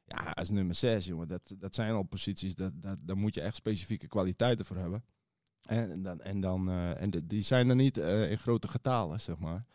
ja, 0.06 0.32
als 0.32 0.50
nummer 0.50 0.76
6, 0.76 1.06
jongen. 1.06 1.28
Dat, 1.28 1.42
dat 1.58 1.76
zijn 1.76 1.94
al 1.94 2.04
posities, 2.04 2.56
dat, 2.56 2.72
dat, 2.76 2.98
daar 3.02 3.18
moet 3.18 3.34
je 3.34 3.42
echt 3.42 3.56
specifieke 3.56 4.08
kwaliteiten 4.08 4.66
voor 4.66 4.76
hebben. 4.78 5.04
En, 5.62 6.02
dan, 6.02 6.22
en, 6.22 6.40
dan, 6.42 6.70
eh, 6.70 7.02
en 7.02 7.10
die 7.26 7.42
zijn 7.42 7.70
er 7.70 7.76
niet 7.76 7.98
eh, 7.98 8.32
in 8.32 8.38
grote 8.38 8.68
getalen, 8.68 9.20
zeg 9.22 9.40
maar. 9.40 9.66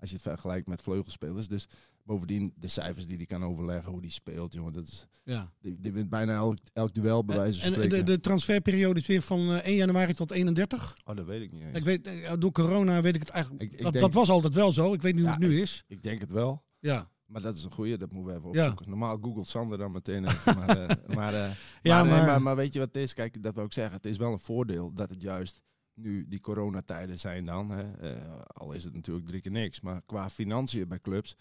Als 0.00 0.08
je 0.10 0.14
het 0.16 0.24
vergelijkt 0.24 0.68
met 0.68 0.82
vleugelspelers. 0.82 1.48
Dus 1.48 1.68
Bovendien, 2.04 2.52
de 2.56 2.68
cijfers 2.68 3.06
die 3.06 3.16
hij 3.16 3.26
kan 3.26 3.44
overleggen, 3.44 3.92
hoe 3.92 4.00
die 4.00 4.10
speelt, 4.10 4.52
jongen. 4.52 4.72
Dat 4.72 4.88
is, 4.88 5.06
Ja. 5.24 5.52
die, 5.60 5.80
die 5.80 5.92
wint 5.92 6.10
bijna 6.10 6.32
elk, 6.34 6.58
elk 6.72 6.94
duel, 6.94 7.24
bij 7.24 7.36
wijze 7.36 7.60
van 7.60 7.68
En 7.68 7.74
spreken. 7.74 7.98
de, 8.06 8.12
de 8.12 8.20
transferperiode 8.20 9.00
is 9.00 9.06
weer 9.06 9.22
van 9.22 9.38
eh, 9.52 9.56
1 9.66 9.76
januari 9.76 10.14
tot 10.14 10.30
31. 10.30 10.96
Oh, 11.04 11.16
dat 11.16 11.26
weet 11.26 11.42
ik 11.42 11.52
niet 11.52 11.62
eens. 11.62 11.76
Ik 11.78 11.82
weet, 11.84 12.06
eh, 12.06 12.32
door 12.38 12.52
corona 12.52 13.00
weet 13.00 13.14
ik 13.14 13.20
het 13.20 13.30
eigenlijk. 13.30 13.62
Ik- 13.64 13.72
ik 13.72 13.82
dat, 13.82 13.92
denk- 13.92 14.04
dat 14.04 14.14
was 14.14 14.28
altijd 14.28 14.54
wel 14.54 14.72
zo. 14.72 14.92
Ik 14.92 15.02
weet 15.02 15.14
niet 15.14 15.22
hoe 15.24 15.32
Ja, 15.32 15.38
het 15.38 15.48
nu 15.48 15.60
is. 15.60 15.84
Ik 15.86 16.02
denk 16.02 16.20
het 16.20 16.30
wel. 16.30 16.64
Ja. 16.78 17.10
Maar 17.26 17.40
dat 17.42 17.56
is 17.56 17.64
een 17.64 17.72
goeie, 17.72 17.96
dat 17.96 18.12
moeten 18.12 18.32
we 18.32 18.38
even 18.38 18.52
Ja. 18.52 18.60
opzoeken. 18.62 18.90
Normaal 18.90 19.18
googelt 19.22 19.48
Sander 19.48 19.78
dan 19.78 19.92
meteen 19.92 20.24
even. 20.26 20.56
maar, 20.58 20.68
eh, 20.86 20.96
maar, 21.16 21.34
eh, 21.34 21.50
Ja, 21.82 22.04
maar, 22.04 22.26
nee, 22.30 22.38
maar- 22.38 22.56
weet 22.56 22.72
je 22.72 22.78
wat 22.78 22.88
het 22.92 23.02
is? 23.02 23.12
Kijk, 23.14 23.42
dat 23.42 23.54
wil 23.54 23.64
ik 23.64 23.72
zeggen. 23.72 23.94
Het 23.96 24.06
is 24.06 24.16
wel 24.16 24.32
een 24.32 24.38
voordeel 24.38 24.92
dat 24.92 25.10
het 25.10 25.22
juist 25.22 25.60
nu 25.96 26.28
die 26.28 26.40
coronatijden 26.40 27.18
zijn 27.18 27.44
dan. 27.44 27.70
Hè. 27.70 27.92
Eh, 27.92 28.40
al 28.46 28.72
is 28.72 28.84
het 28.84 28.94
natuurlijk 28.94 29.26
drie 29.26 29.40
keer 29.40 29.50
niks. 29.50 29.80
Maar 29.80 30.02
qua 30.06 30.30
financiën 30.30 30.88
bij 30.88 30.98
clubs, 30.98 31.36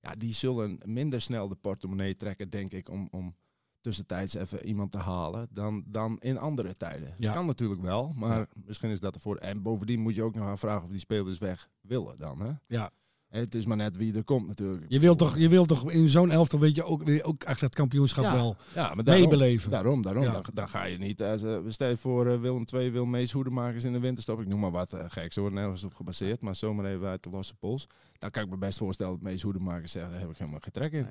ja, 0.00 0.14
die 0.14 0.34
zullen 0.34 0.78
minder 0.84 1.20
snel 1.20 1.48
de 1.48 1.56
portemonnee 1.56 2.16
trekken, 2.16 2.50
denk 2.50 2.72
ik, 2.72 2.88
om, 2.88 3.08
om 3.10 3.36
tussentijds 3.80 4.34
even 4.34 4.66
iemand 4.66 4.92
te 4.92 4.98
halen 4.98 5.48
dan, 5.50 5.84
dan 5.86 6.20
in 6.20 6.38
andere 6.38 6.74
tijden. 6.74 7.14
Ja. 7.18 7.32
Kan 7.32 7.46
natuurlijk 7.46 7.80
wel, 7.80 8.12
maar 8.16 8.48
misschien 8.54 8.90
is 8.90 9.00
dat 9.00 9.14
ervoor. 9.14 9.36
En 9.36 9.62
bovendien 9.62 10.00
moet 10.00 10.14
je 10.14 10.22
ook 10.22 10.34
nog 10.34 10.44
gaan 10.44 10.58
vragen 10.58 10.84
of 10.84 10.90
die 10.90 10.98
spelers 10.98 11.38
weg 11.38 11.70
willen 11.80 12.18
dan. 12.18 12.40
Hè. 12.40 12.52
Ja. 12.66 12.90
Het 13.28 13.54
is 13.54 13.66
maar 13.66 13.76
net 13.76 13.96
wie 13.96 14.14
er 14.14 14.24
komt 14.24 14.46
natuurlijk. 14.46 14.84
Je 14.88 15.00
wilt 15.00 15.18
toch, 15.18 15.38
je 15.38 15.48
wilt 15.48 15.68
toch 15.68 15.90
in 15.90 16.08
zo'n 16.08 16.30
elftal 16.30 16.58
weet 16.58 16.74
je 16.74 16.84
ook, 16.84 17.00
ook 17.00 17.08
eigenlijk 17.42 17.60
dat 17.60 17.74
kampioenschap 17.74 18.24
Ja. 18.24 18.32
wel 18.32 18.56
Ja, 18.74 18.94
maar 18.94 19.04
daarom, 19.04 19.22
meebeleven. 19.22 19.70
Daarom, 19.70 20.02
daarom. 20.02 20.22
Ja. 20.22 20.32
Dan, 20.32 20.44
dan 20.52 20.68
ga 20.68 20.84
je 20.84 20.98
niet. 20.98 21.22
Als, 21.22 21.42
uh, 21.42 21.56
stel 21.68 21.88
je 21.88 21.96
voor 21.96 22.26
eh, 22.26 22.40
Willem 22.40 22.64
II 22.74 22.90
wil 22.90 23.04
Mees 23.06 23.32
Hoedemakers 23.32 23.84
in 23.84 23.92
de 23.92 23.98
winterstop. 23.98 24.40
Ik 24.40 24.46
noem 24.46 24.60
maar 24.60 24.70
wat 24.70 24.92
uh, 24.94 25.04
gek. 25.08 25.32
Ze 25.32 25.40
worden 25.40 25.58
nergens 25.58 25.84
op 25.84 25.94
gebaseerd. 25.94 26.40
Maar 26.42 26.54
zomaar 26.54 26.84
even 26.84 27.06
uit 27.06 27.22
de 27.22 27.30
losse 27.30 27.54
pols. 27.54 27.86
Dan 28.18 28.30
kan 28.30 28.42
ik 28.42 28.48
me 28.50 28.56
best 28.56 28.78
voorstellen 28.78 29.12
dat 29.12 29.22
Mees 29.22 29.42
Hoedemakers 29.42 29.92
zegt. 29.92 30.10
Daar 30.10 30.20
heb 30.20 30.30
ik 30.30 30.38
helemaal 30.38 30.60
geen 30.62 30.72
trek 30.72 30.92
in. 30.92 31.10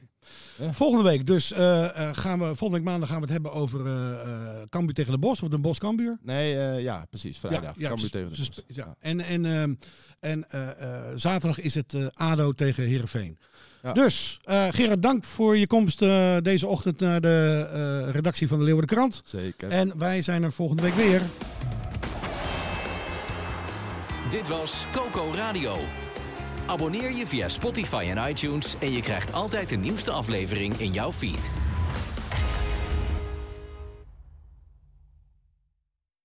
Volgende 0.74 1.04
week 1.04 1.26
dus 1.26 1.52
eh, 1.52 1.84
eh, 2.10 2.16
gaan 2.18 2.40
we, 2.40 2.46
volgende 2.46 2.72
week 2.78 2.84
maandag 2.84 3.10
gaan 3.10 3.18
we 3.18 3.24
het 3.24 3.32
hebben 3.34 3.52
over 3.52 3.86
eh 3.86 4.22
eh 4.22 4.62
Cambuur 4.70 4.94
tegen 4.94 5.12
de 5.12 5.18
Bos 5.18 5.42
of 5.42 5.50
de 5.50 5.58
Bos 5.60 5.78
Cambuur. 5.80 6.18
Nee, 6.22 6.58
eh, 6.58 6.82
ja, 6.82 7.06
precies. 7.10 7.38
Vrijdag. 7.38 7.62
Ja, 7.64 7.74
ja, 7.78 7.88
Cambuur 7.88 8.08
s- 8.08 8.12
tegen 8.12 8.30
de 8.30 8.36
s- 8.36 8.50
Bos. 8.50 8.64
ja. 8.68 8.96
En, 9.00 9.20
en, 9.20 9.46
ehm, 9.46 9.74
en 10.20 10.50
eh, 10.50 10.70
eh, 10.82 11.12
zaterdag 11.16 11.60
is 11.60 11.74
het 11.74 11.94
eh, 11.94 12.08
ADO 12.14 12.52
tegen 12.52 12.84
Heerenveen. 12.84 13.38
Ja. 13.84 13.94
Dus 13.94 14.40
eh, 14.44 14.68
Gerard, 14.72 15.02
dank 15.02 15.24
voor 15.24 15.58
je 15.58 15.68
komst 15.68 16.02
eh, 16.02 16.38
deze 16.42 16.68
ochtend 16.68 17.00
naar 17.00 17.22
de 17.22 17.68
eh, 18.08 18.14
redactie 18.14 18.48
van 18.48 18.58
de 18.58 18.64
Leeuwarden 18.64 18.96
Krant. 18.96 19.22
Zeker. 19.26 19.70
En 19.70 19.98
wij 19.98 20.22
zijn 20.22 20.44
er 20.44 20.52
volgende 20.52 20.82
week 20.82 20.94
weer. 20.96 21.22
Dit 24.32 24.48
was 24.48 24.86
Coco 24.92 25.32
Radio. 25.34 25.78
Abonneer 26.68 27.12
je 27.12 27.28
via 27.28 27.50
Spotify 27.50 28.06
en 28.16 28.30
iTunes 28.30 28.76
en 28.80 28.92
je 28.92 29.02
krijgt 29.02 29.34
altijd 29.34 29.70
de 29.70 29.76
nieuwste 29.76 30.12
aflevering 30.12 30.74
in 30.78 30.92
jouw 30.92 31.12
feed. 31.12 31.50